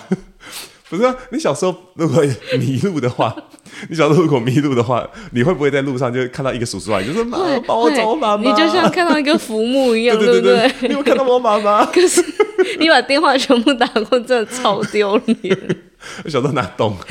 [0.91, 2.23] 不是啊，你小时候如果
[2.59, 3.35] 迷路的话，
[3.89, 8.51] 你小时候如果迷路的话，你会不会在路上就看到一个叔叔啊，你，就说妈，帮我找我妈妈？
[8.51, 10.89] 你就像看到一个浮木一样， 对对对，对不对？
[10.89, 11.85] 你有看到我妈妈？
[11.93, 12.23] 可是
[12.79, 15.59] 你把电话全部打过，真的超丢脸。
[16.25, 17.03] 我小时候哪懂啊？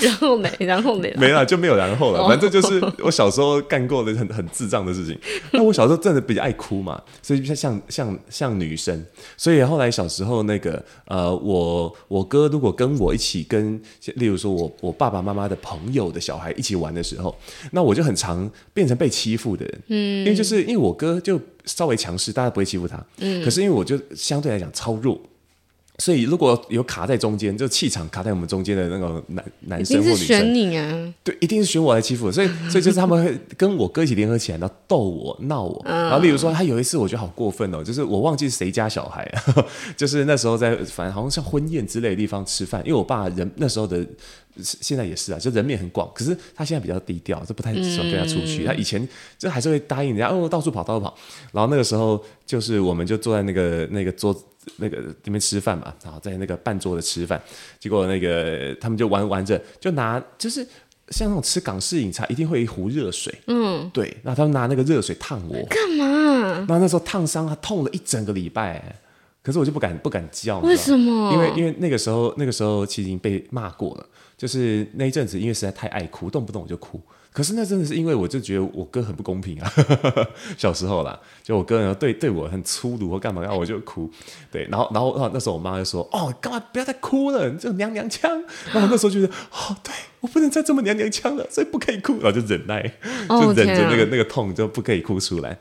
[0.00, 2.26] 然后没，然后没，没了就没有然后了。
[2.28, 5.18] 反正就是我小时候干过的很很智障的事情。
[5.52, 9.04] 那我小时候真的比较爱哭嘛，所以像像像像女生。
[9.36, 13.80] 所以后来小时候那个呃，我我哥如果跟我一起跟，
[14.14, 17.36] 例如说我我爸爸妈妈的朋友的小孩一起玩的时候，
[17.72, 19.80] 那我就很常变成被欺负的人。
[19.88, 23.04] 嗯，因为就是因为我哥就稍微强势，大家不会欺负他。
[23.18, 25.20] 嗯，可是因为我就相对来讲超弱。
[26.02, 32.32] 所以如果有卡在中间，就气场卡在我们中间的那个男男生或女生，选你啊，对，一定是选我来欺负。
[32.32, 35.80] 所以， 所以就是他们会跟我哥一起联合起来，然后逗我、闹我。
[35.86, 39.32] 然后，例如说，他有一次我觉得好过分哦，就是我忘记是谁家小孩，
[39.96, 44.04] 就是那时候在反正好像像婚宴之类的地方吃饭，因为我爸人那时候的。
[44.60, 48.64] 现在也是啊，就人面很广，可是他现在比较低调，就不太喜欢跟他出去。
[48.64, 51.16] 嗯、他以前就还是会答应人家哦，到处跑，到处跑。
[51.52, 54.44] 然后那个时候，就是我们就坐在那个那个桌子
[54.76, 57.40] 那个里面吃饭嘛，然后在那个半桌的吃饭。
[57.78, 60.66] 结果那个他们就玩玩着，就拿就是
[61.08, 63.34] 像那种吃港式饮茶，一定会一壶热水。
[63.46, 64.16] 嗯，对。
[64.22, 66.66] 然后他们拿那个热水烫我，干嘛？
[66.68, 68.96] 那那时候烫伤，他痛了一整个礼拜。
[69.42, 71.32] 可是我就不敢不敢叫，为什么？
[71.32, 74.06] 因为因为那个时候那个时候其实已经被骂过了。
[74.38, 77.00] 就是那一阵子，因为实在太爱哭，动不动我就哭。
[77.32, 79.72] 可是那真的是因为我就觉得我哥很不公平啊，
[80.58, 84.10] 小时候啦，就我哥然后对对我很粗鲁或干嘛，然后我就哭。
[84.50, 87.48] 对，然后然后那时候我妈就说：“哦，干嘛不要再哭了？
[87.48, 88.30] 你这种娘娘腔。”
[88.72, 92.82] 然后那时候觉得：“哦，对我不能再这么娘娘腔了，所以不可以哭。”然后就忍耐，
[93.28, 95.58] 就忍着那个、oh, 那个痛，就不可以哭出来。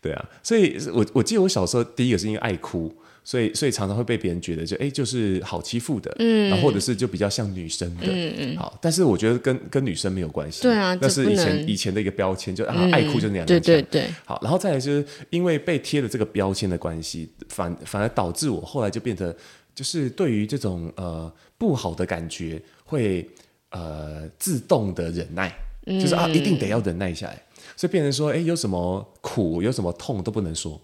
[0.00, 2.94] 对啊，所以我我记得我小时候第一个是因为爱哭。
[3.28, 19.36] 所以，所以常常会被别人觉得就哎、欸，就是好欺负的，嗯，然后或者是就比较像女生的，嗯嗯，好，但是我觉得跟跟女生没有关系，对啊，那是以前以前的一个标签，就啊、嗯、爱哭就是那样，对对对，好，然后再来就是因为被贴了这个标签的关系，反反而导致我后来就变得
[19.74, 23.28] 就是对于这种呃不好的感觉会
[23.72, 27.42] 呃自动的忍耐，嗯、就是啊一定得要忍耐下来，
[27.76, 30.80] 所以变成说哎、欸、有什么苦有什么痛都不能说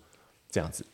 [0.51, 0.85] 这样子。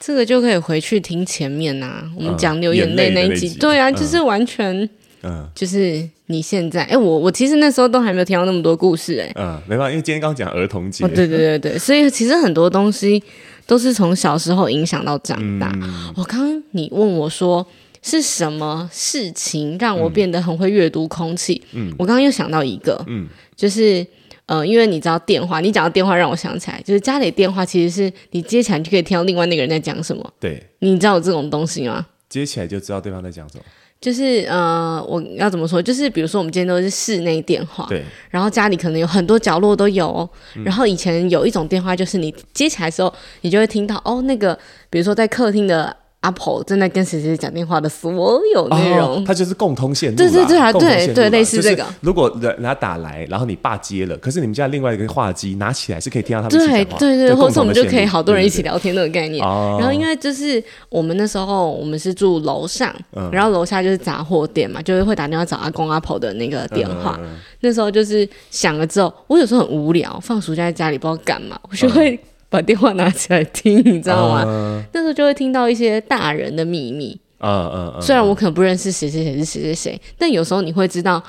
[0.00, 4.88] 这个就可以回去听前面呐、啊，我们讲流眼泪那一集，对啊，就是完全，
[5.22, 13.22] 嗯，就是你现在，哎，我我其实那时候都还没有听到那么多故事，哎，嗯，没办法，因为今天刚讲儿童节，哦，对对对对，所以其实很多东西
[13.66, 15.70] 都是从小时候影响到长大。
[15.82, 17.66] 嗯、我刚刚你问我说
[18.00, 21.62] 是什么事情让我变得很会阅读空气？
[21.72, 24.06] 嗯，我刚刚又想到一个，嗯，就是。
[24.50, 30.28] 呃，因为你知道电话，你讲到电话让我想起来，就是家里电话其实是你接起来就可以听到另外那个人在讲什么。
[30.40, 32.04] 对，你知道有这种东西吗？
[32.28, 33.62] 接起来就知道对方在讲什么。
[34.00, 35.80] 就是呃，我要怎么说？
[35.80, 40.28] 就是比如说我们今天都是室内电话，对，然后家里可能有很多角落都有哦。
[40.56, 44.58] 嗯，然后以前有一种电话，就是你接起来的时候，你就会听到哦，那个
[44.90, 45.96] 比如说在客厅的。
[46.20, 50.16] 阿婆正在跟谁谁讲电话的所有内容，它、哦、就是共通线路。
[50.16, 51.82] 对对对啊，对对，类似这个。
[52.02, 56.98] 如果人人家打来，然后你爸接了，可是你们家另外一个话机拿起来是可以听到他们讲话。
[56.98, 59.42] 对对对，或者我们就可以好多人一起聊天那种概念。
[59.42, 67.16] 然后因为就是我们那时候我们是住楼上，嗯、然后楼下就是杂货店嘛，就是会打电话找阿公阿婆的那个电话。
[67.18, 72.20] 嗯嗯嗯，那时候就是响了之后，我有时候很无聊，放暑假在家里不知道干嘛，我就会。
[72.50, 74.42] 嗯把电话拿起来听，你知道吗？
[74.44, 77.18] 呃、那时候就会听到一些大人的秘密。
[77.38, 78.02] 嗯嗯嗯。
[78.02, 81.22] 虽然我可能不认识谁谁谁是谁谁谁，但有时候你会知道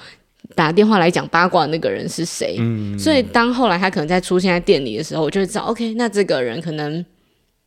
[0.56, 2.56] 打电话来讲八卦的那个人是谁。
[2.60, 2.98] 嗯。
[2.98, 7.06] 所以当后来他可能在出现在店里的时候，我就会知道，OK，那这个人可能。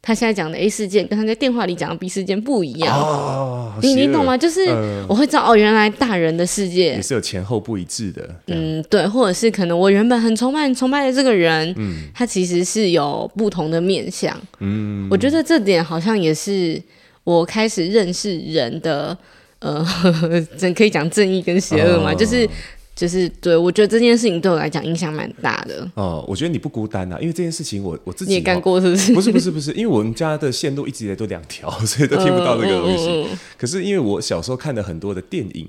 [0.06, 4.36] 他现在讲的 A 事件跟他在电话里讲的 B 事件不一样，哦、你你懂吗？
[4.36, 4.60] 就是
[5.08, 8.28] 我会知道、呃、哦，原来大人的世界也是有前后不一致的。
[8.48, 14.38] 嗯，对，或者是可能我原本很崇拜、很崇拜的这个人，嗯，他其实是有不同的面相。
[14.58, 16.78] 嗯，我觉得这点好像也是
[17.24, 19.16] 我开始认识人的，
[19.60, 19.82] 呃，
[20.58, 22.46] 真可以讲正义跟邪恶嘛，哦、就是。
[22.94, 25.90] 就是对，我觉得这件事情对我来讲影响蛮大的。
[25.94, 29.12] 哦，我觉得你不孤单啊，因为这件事情我我自己你也干过，是不是？
[29.12, 33.06] 不是不是不是，因为我们家的线路一直以来都两条，所以都听不到这个东西。
[33.08, 35.68] 嗯嗯嗯、可是因为我小时候看的很多的电影，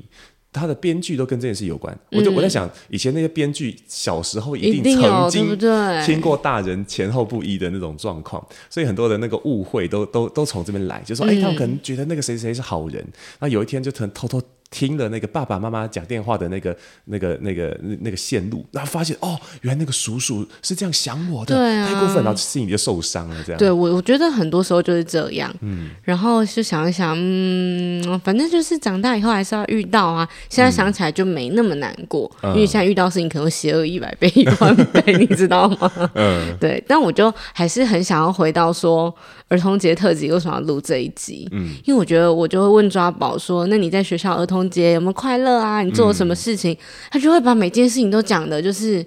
[0.54, 1.92] 它的编剧都跟这件事有关。
[2.12, 5.58] 嗯、我就我在想，以前那些编剧小时候一定曾经
[6.06, 13.04] 听过大人前后不一的那种状况，所以很多的那个误会都都都从这边来，就说哎、欸，他们可能觉得那个谁谁是好人，
[13.40, 14.40] 那有一天就可能偷偷。
[14.76, 23.36] 听了那个爸爸妈妈讲电话的那个、那个、那个、那那个线路，然后发现哦，原来那个叔叔是这样想我的，对啊、太过分，然后心里就受伤了。
[23.46, 25.50] 这样，对我我觉得很多时候就是这样。
[25.62, 30.28] 嗯，然后就想一想，嗯，反正就是长大以后还是要遇到啊。
[30.50, 35.90] 现在想起来就没那么难过，嗯、因为现在遇到事情可能邪恶一百倍、一万倍， 你知道吗？
[36.16, 36.84] 嗯，对。
[36.86, 39.16] 但我就还是很想要回到说。
[39.48, 41.48] 儿童节特辑为什么要录这一集？
[41.52, 45.82] 嗯，因为我觉得我就会问抓宝说：“那你在学校儿童节有没有快乐啊？
[45.84, 46.78] 你做了什么事情？”嗯、
[47.12, 49.06] 他就会把每件事情都讲的，就是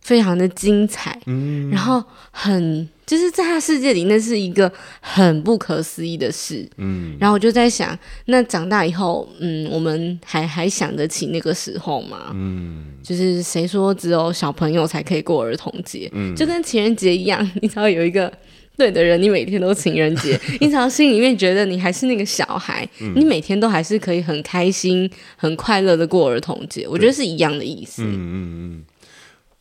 [0.00, 4.70] 非常的精彩，嗯，然后很就是在他世界里，那是一个
[5.00, 6.68] 很不可思议的事。
[6.78, 12.32] 嗯，然后我就在想，那长大以后，嗯，我们还还想得起那个时候吗？
[12.34, 16.10] 嗯，就是谁说只有小朋友才可以过儿童节？
[16.12, 18.32] 嗯，就跟情人节一样，你知道有一个
[18.76, 26.86] 对的人，你每天都情人节，你只要心里面觉得你还是那个小孩，嗯，你每天都还是可以很开心、很快乐的过儿童节。
[26.88, 28.02] 我觉得是一样的意思。
[28.02, 28.84] 嗯嗯嗯。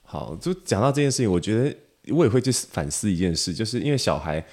[0.03, 1.75] 好，就讲到这件事情，我觉得。
[2.09, 4.45] 我也会去反思一件事，就是因为小孩，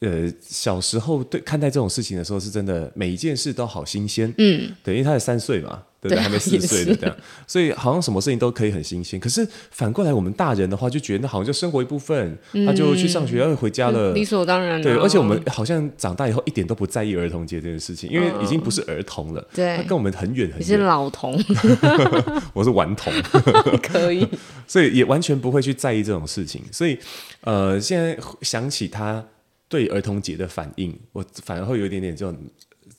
[0.00, 6.22] 呃，小时候对看待这种事情的时候，是真的每一件事都好新鲜，嗯，对，因为他才三岁嘛，对不对？
[6.22, 7.16] 还没四岁的这样，
[7.46, 9.18] 所以好像什么事情都可以很新鲜。
[9.18, 12.36] 可是反过来，我们大人的话就觉得那好像就生活一部分，
[12.66, 14.82] 他就去上学，要回家了，理所当然。
[14.82, 20.60] 对，而且我们好像长大以后一点都不在意儿童节这件事情，因为已经不是儿童了，对，他跟我们很远很远。
[20.60, 21.42] 你是老童，
[22.52, 23.10] 我是顽童，
[23.82, 24.28] 可以，
[24.66, 26.62] 所以也完全不会去在意这种事情。
[26.70, 26.98] 所以，
[27.40, 29.24] 呃，现在想起他。
[29.68, 32.36] 对儿童节的反应，我反而会有一点点这种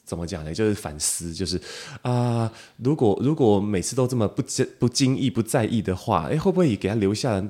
[0.03, 0.53] 怎么讲呢？
[0.53, 1.57] 就是反思，就是
[2.01, 7.43] 啊、呃，如果如果每次都这么不经不经意不在意的话，哎，会不会也给他留下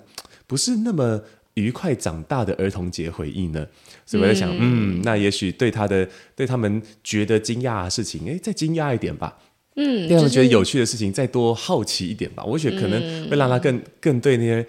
[0.46, 1.22] 不是那么
[1.56, 3.68] 愉快长大的儿童节回忆呢？
[4.06, 9.38] 所以我在想，嗯，嗯，那也许对他的对他们觉得惊讶的事情，哎，再惊讶一点吧。
[9.76, 12.44] 嗯，让他们觉得有趣的事情，再多好奇一点吧。
[12.44, 14.66] 我觉得可能会让他更更对那些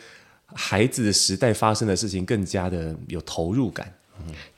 [0.46, 3.90] 孩子的时代发生的事情更加的有投入感。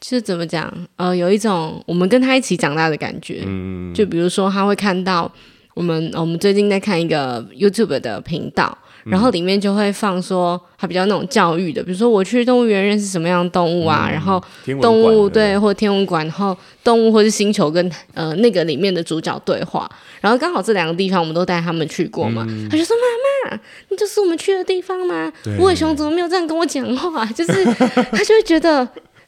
[0.01, 3.43] 就是怎么讲，呃，有一种我们跟他一起长大的感觉。
[3.47, 5.31] 嗯，就比如说他会看到
[5.75, 14.43] 我们，我们最近在看一个 YouTube 的频道，然后里面就会放说他比较那种教育的，比如说我去动物园认识什么样的动物啊，嗯、然后
[14.83, 19.89] 动物对，或天文馆，然后动物或是星球跟呃那个里面的主角对话，
[20.21, 25.33] 然后刚好这两个地方我们都带他们去过嘛，嗯、他就说妈妈，那就是我们去的地方吗？
[25.59, 27.25] 无尾熊怎么没有这样跟我讲话？
[27.27, 27.65] 就是
[28.11, 28.87] 他就会觉得。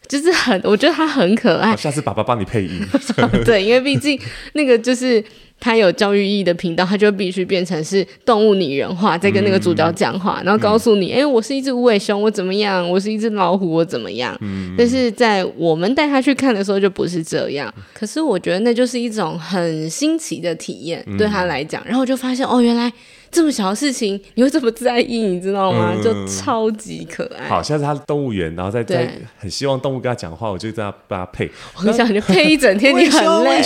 [0.08, 1.74] 就是很，我觉得他很可爱。
[1.76, 2.80] 下次爸爸帮你配音。
[3.44, 4.18] 对，因为毕竟
[4.52, 5.24] 那个就是
[5.58, 12.86] 他有教育意义的频道，他就必须变成是动物拟人化，在跟那个主角讲话，嗯、然后告诉你，哎、嗯欸，我是一只无尾熊，我怎么样？
[12.90, 14.36] 我是一只老虎，我怎么样？
[14.42, 17.72] 嗯、但是在我们带他去看的时候，就不是这样。
[17.94, 21.82] 可是我觉得那就是一种很新奇的体验，嗯、对他来讲。
[21.86, 22.92] 然后我就发现，哦，原来。
[23.32, 25.92] 这么小的事情，你会这么在意，你知道吗？
[25.96, 27.48] 嗯、就超级可爱。
[27.48, 31.50] 好，下次他动物园，然后再再很希望动物跟他讲话，我就跟他帮他配。
[31.76, 33.60] 我跟你讲，你配一整天，你很 累。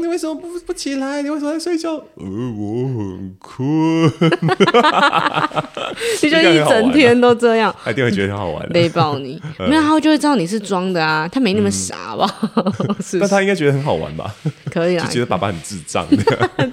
[0.00, 1.22] 你为什么不不起来？
[1.22, 1.92] 你为什么在睡觉？
[1.92, 2.02] 呃，
[2.58, 4.12] 我很困。
[6.22, 8.68] 你就一整天都这样，他一定会觉得很好玩。
[8.70, 12.28] 背爆你， 没有他就会知道你是装的啊，他没那么傻吧？
[13.20, 14.34] 但他应该觉得很好玩吧？
[14.70, 16.06] 可以啊，就觉得爸爸很智障。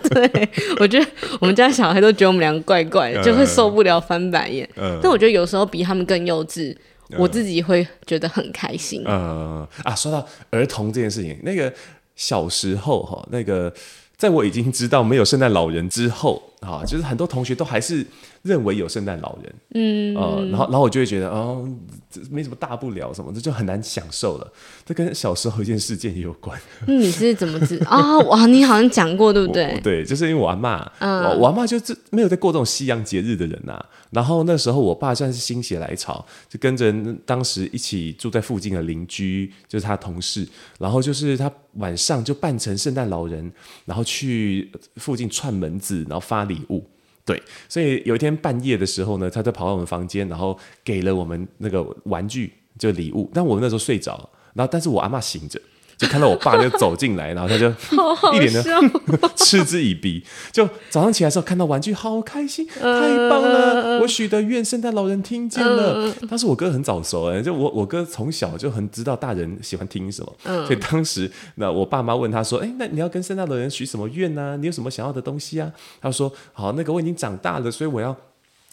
[0.10, 1.06] 对，我觉得
[1.40, 4.68] 我们家小孩都觉得我们两个怪怪的，就会受不了翻白眼。
[5.02, 6.76] 但我觉得有时候比他们更幼稚，
[7.18, 9.04] 我自己会觉得很开心。
[9.06, 11.72] 嗯啊，说到儿童这件事情，那个
[12.16, 13.74] 小时候哈，那个
[14.16, 18.06] 在我已经知道没有圣诞老人之后啊，就是很多同学都还是。
[18.42, 21.68] 认为有圣诞老人，嗯，呃，然后，然后我就会觉得，哦，
[22.10, 24.52] 这没什么大不了，什么这就很难享受了。
[24.86, 26.60] 这跟小时候一件事件也有关。
[26.88, 28.18] 你是怎么知啊？
[28.22, 29.80] 哇，你好像讲过，对不对？
[29.84, 33.80] 对，就是因为我阿妈，嗯，我阿妈就是没有在过这种西洋节日的人呐。
[34.10, 36.92] 然后那时候我爸算是心血来潮，就跟着
[37.28, 40.48] 当时一起住在附近的邻居，就是他同事，
[40.80, 43.52] 然后就是他晚上就扮成圣诞老人，
[43.86, 46.84] 然后去附近串门子，然后发礼物。
[47.30, 53.30] 对，所以有一天半夜的时候呢，他就跑到我们房间，然后给了我们那个玩具，就礼物。
[53.32, 55.62] 但我们那时候睡着，然后但是我阿嬷醒着。
[56.00, 57.68] 就看到我爸就走进来，然后他就
[58.34, 58.64] 一脸的
[59.36, 60.24] 嗤之以鼻。
[60.50, 64.00] 就早上起来的时候看到玩具，好开心，太棒了！
[64.00, 66.10] 我许的愿，圣诞老人听见了。
[66.30, 70.34] 当时我哥很早熟哎，就我我哥从小就很知道大人喜欢听什么，
[70.66, 74.56] 所以当时那我爸妈问他说：“哎，那你要跟圣诞老人许什么愿呢？
[74.58, 75.70] 你有什么想要的东西啊？”
[76.00, 78.16] 他说：“好，那个我已经长大了，所以我要。”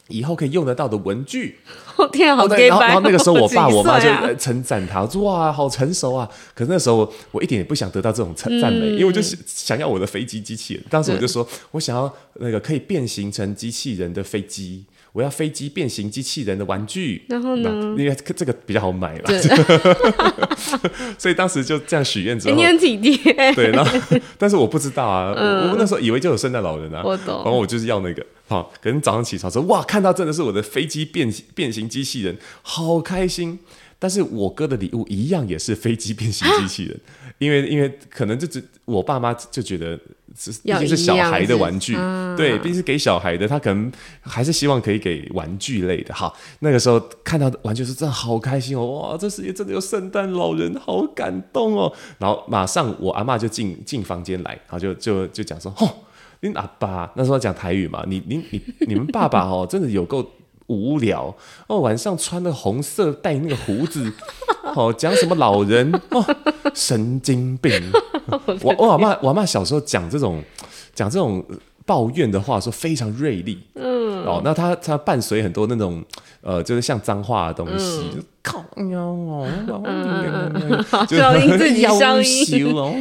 [0.09, 1.57] 以后可以用得到的文具，
[1.97, 6.29] 我 天啊，好然后然后那个时候，我爸我妈就称赞他，说哇，好成熟啊！
[6.55, 10.83] 可是那时候我一点也不想得到这种赞赞美，因为我就想要我的飞机机器人。
[10.89, 17.25] 当时我就说我想要那个可以变形成机器人的飞机，我要飞机变形机器人的玩具。
[17.29, 19.31] 然后呢，因为这个比较好买了，
[21.19, 23.17] 所以当时就这样许愿之后，你很体贴。
[23.55, 23.91] 对，然后
[24.39, 27.35] 但是我不知道啊，我那时候以为就有圣诞老人啊，我懂。
[27.43, 28.25] 然后我就是要那个。
[28.49, 33.59] 好，可能早上起床说哇，看到真的是我的飞机变变形机器人，好开心。
[33.99, 39.99] 但是我哥的礼物一样也是飞机变形机器人，啊、因为因为可能就只我爸妈就觉得
[40.37, 41.95] 是毕竟是小孩的玩具，
[42.37, 43.91] 对，毕竟是给小孩的，他可能
[44.21, 46.13] 还是希望可以给玩具类的。
[46.13, 51.91] 好，那个时候看到玩具是真的好开心哦，哇，这世界真的有圣诞老人，好感动哦。
[52.19, 55.89] 然后马上我阿嬷就进进房间来，然后就就就讲说，哦，
[56.41, 60.25] 你阿爸那时候讲台语嘛，你你你你们爸爸哦，真的有够。
[60.69, 61.33] 无聊
[61.69, 64.13] 哦，晚上穿的红色，戴那个胡子，
[64.75, 66.37] 哦，讲什么老人哦，
[66.75, 67.73] 神经病。
[68.63, 70.43] 我我阿妈我阿妈小时候讲这种
[70.93, 71.41] 讲这种
[71.87, 73.59] 抱怨的话，说非常锐利。
[73.75, 76.05] 嗯，哦，那他他伴随很多那种
[76.43, 79.47] 呃，就是像脏话的东西，就靠喵 哦，
[81.09, 82.93] 就要音自己消音哦，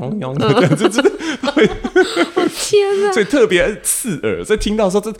[0.00, 5.16] 哦哦，这这天哪， 所以特别刺耳，所以听到说这哇。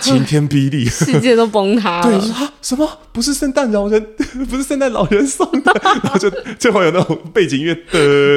[0.00, 2.10] 晴天霹雳， 世界都崩塌了。
[2.10, 4.04] 对，说啊，什么不是圣诞老人，
[4.48, 7.74] 不是圣诞老人送的， 然后就最后有那种背景音乐，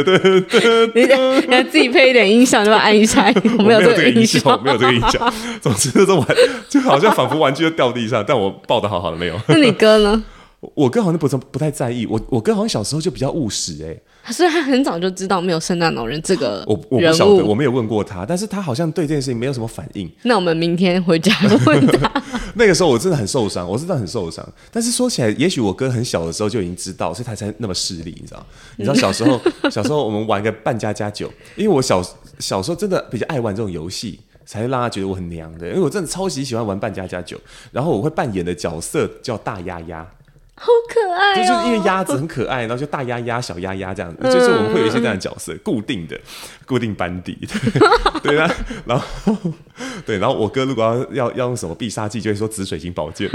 [0.04, 5.34] 的的的，你你自己配一点音响，就按一下，我没有这个音响，没有这个音响。
[5.62, 6.26] 总之就是玩，
[6.70, 9.40] 就好像仿佛玩具就掉地上，但我抱的好好的，没有。
[9.48, 10.24] 那你哥呢？
[10.76, 14.32] 我哥好像不怎不太在意，我我哥好像小时候就比较务实，哎。
[14.32, 20.08] 所以他很早就知道没有圣诞老人这个我我不晓得，我没有问过他，但是他好像对这件事情没有什么反应。
[20.22, 21.36] 那我们明天回家
[21.66, 22.24] 问他。
[22.54, 24.48] 那个时候我真的很受伤，我真的很受伤。
[24.72, 28.46] 但是说起来，也许我哥很小的时候就已经知道，所以他才那么势利，你知道？
[28.78, 29.42] 你知道小时候
[29.72, 32.04] 小时候我们玩个扮家家酒，因为我小
[32.38, 35.68] 小时候真的比较爱玩这种游戏，才会让他觉得我很娘的。
[35.68, 37.40] 因为我真的超级喜欢玩扮家家酒，
[37.72, 40.08] 然后我会扮演的角色叫大鸭鸭。
[40.64, 44.12] 好可爱、哦，就是因为鸭子很可爱，然后就大鸭鸭、小鸭鸭这样。
[44.12, 46.16] 子，嗯、就是我们会有一些这样的角色，固定的、
[46.68, 47.36] 固定班底，
[48.22, 48.48] 对啊，
[48.86, 49.36] 然后
[50.06, 53.28] 对，然后我哥如果要要要用什么必杀技，就会说紫水晶宝剑，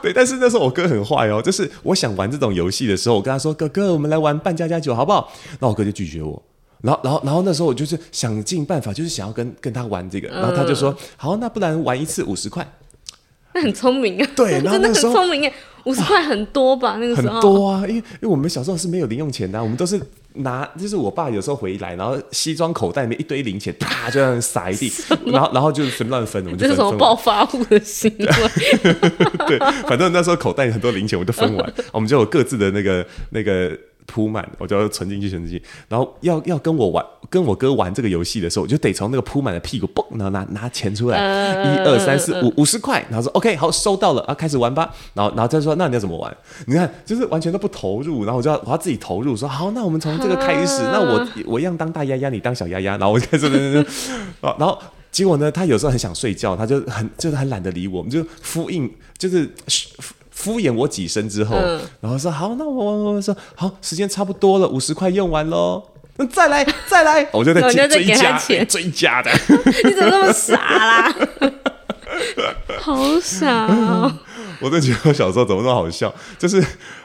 [0.00, 6.40] 对，但是那时候我哥很坏哦，就是我想玩这种游戏的时候，我跟他说：“哥哥，我们来玩扮家家酒好不好？”然后我哥就拒绝我，
[6.82, 12.64] 然后然后然后那时候我就是想尽办法，就是想要跟跟他玩这个，然后他就说：“好，那不然玩一次五十块。”
[13.56, 15.52] 那很聪明啊，对， 然后那时候真的很聪明耶，
[15.84, 16.98] 五十块很多吧？
[17.00, 19.98] 那个时候很多啊，因为因为我们小时候是没有零用钱的，我们都是
[20.34, 24.92] 拿，就是我爸有时候回来，然后西装口袋里面一堆零钱，啪就这样撒一地，
[25.24, 28.26] 然后然后就随便乱分，我们就，这是什么暴发户的行为？
[29.48, 33.76] 对，反正那时候口袋很多零钱，我们就分完， 我们就有各自的那个那个。
[34.06, 35.62] 铺满，我就要存进去，存进去。
[35.88, 43.04] 然后要要跟我玩，跟我哥玩这个游戏的时候，我就得从那个铺满的屁股，嘣，然后拿拿钱出来，一二三四五，五十块。
[43.10, 44.94] 然后说 OK，好，收到了啊，开始玩吧。
[45.14, 46.34] 然后然后再说，那你要怎么玩？
[46.66, 48.24] 你看，就是完全都不投入。
[48.24, 50.82] 然后我就要我要自己投入，说好，那我们从这个开始。
[50.92, 52.96] 那我我一样当大丫丫，你当小丫丫。
[52.96, 53.84] 然后我就开始，
[54.40, 54.78] 然后
[55.10, 58.88] 结果呢，他有时候很想睡觉，他就很就是很懒得理我们，就呼应
[59.18, 59.50] 就是。
[60.36, 65.82] 敷衍我几声之后，嗯、然后说好，那我我我说好，时间差不多了，五十块用完喽，
[66.18, 69.30] 那再来再来， 我就在追加 追加的，
[69.82, 71.16] 你怎么那么傻啦？
[72.80, 74.12] 好傻哦！
[74.60, 76.62] 我都觉得我小时候怎么那么好笑，就是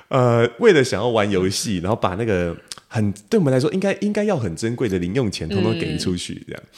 [0.10, 2.54] 呃，为了想要玩游戏，然后把那个
[2.90, 6.62] 很对我们来说应该应该要很珍贵的零用钱，通通给出去，这样。
[6.62, 6.78] 嗯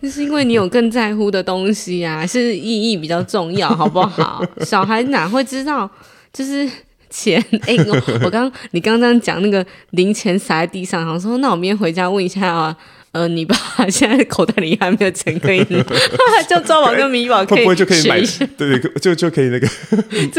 [0.00, 4.42] 就是因为你有更在乎的东西啊， 是意义比较重要，好不好？
[4.64, 5.88] 小孩哪会知道？
[6.32, 6.68] 就是
[7.10, 7.42] 钱。
[7.66, 12.76] 哎、欸，我我刚你刚刚讲那个零钱撒在地上，然后说那我明天回家问一下啊。
[13.12, 13.56] 呃，你爸
[13.90, 15.82] 现在口袋里还没有钱可以拿，
[16.48, 18.20] 叫抓宝跟米宝可以，会不会就可以买？
[18.56, 19.66] 对对，就就可以那个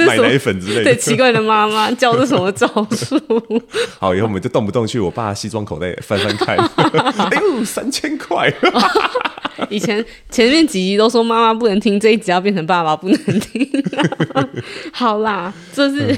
[0.05, 0.83] 买奶粉之类的。
[0.83, 3.19] 对，奇怪的妈妈教的什么招数？
[3.97, 6.57] 好，以后我们就动不动去我爸西装口袋翻翻看。
[7.31, 8.53] 哎呦，三千块！
[9.69, 13.67] 以前前面几集都说妈妈不能听，这一集要变成爸爸不能听。
[14.91, 16.15] 好啦，这是。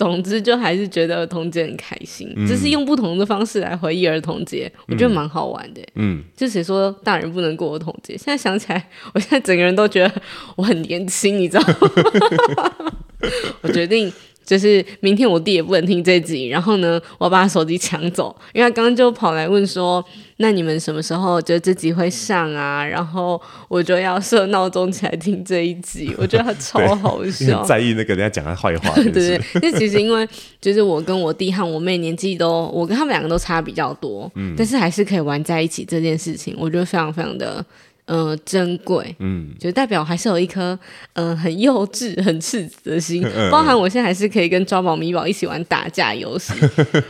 [0.00, 5.82] 总之，就还是觉得儿童节很开心，只、嗯、是用不同的方式来回忆儿童节，嗯、我觉得蛮好玩的。
[5.96, 8.16] 嗯，就谁说大人不能过儿童节？
[8.16, 10.10] 现在想起来，我现在整个人都觉得
[10.56, 12.72] 我很年轻，你知道吗？
[13.60, 14.10] 我决定。
[14.42, 20.04] 就是明天我弟也不能听这集，然后呢，我要把他手机抢走，因为他刚刚就跑来问说，
[20.42, 22.82] 那你们什么时候觉得这集会上啊？
[22.82, 29.40] 然后我就要设闹钟起来听这一集，我觉得他超好笑，在意那个人家讲他坏话，对 对。
[29.60, 30.26] 那其实因为
[30.58, 37.62] 就是我跟我弟和我妹年纪都，我跟他们两个都差比较多，嗯，但是还是可以玩在一起这件事情，我觉得非常非常的
[38.06, 40.76] 呃，珍贵，嗯，就代表还是有一颗，
[41.12, 46.52] 嗯、呃，很幼稚、很赤子的心， 包含我现在还是可以跟抓宝、米宝一起玩打架游戏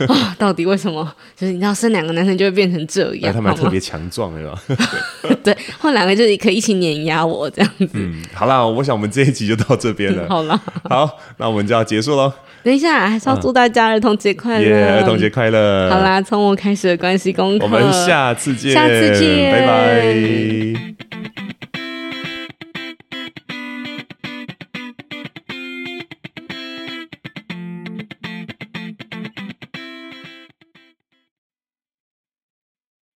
[0.07, 0.35] 啊。
[0.37, 1.03] 到底为什么？
[1.35, 4.61] 就是你知道，生两个男生就会变成这样，他们还特别强壮，对吧？
[5.43, 7.89] 对，后两个就是可以一起碾压我这样子。
[7.93, 10.27] 嗯，好啦，我想我们这一集就到这边了。
[10.29, 12.31] 好了，好，那我们就要结束喽。
[12.63, 14.69] 等一下，还是要祝大家儿童节快乐！
[14.69, 15.89] 耶，儿童节快乐！
[15.89, 20.90] 好啦，从我开始的关系功课，我们下次见，下次见，拜拜。
[20.99, 21.20] Thank you.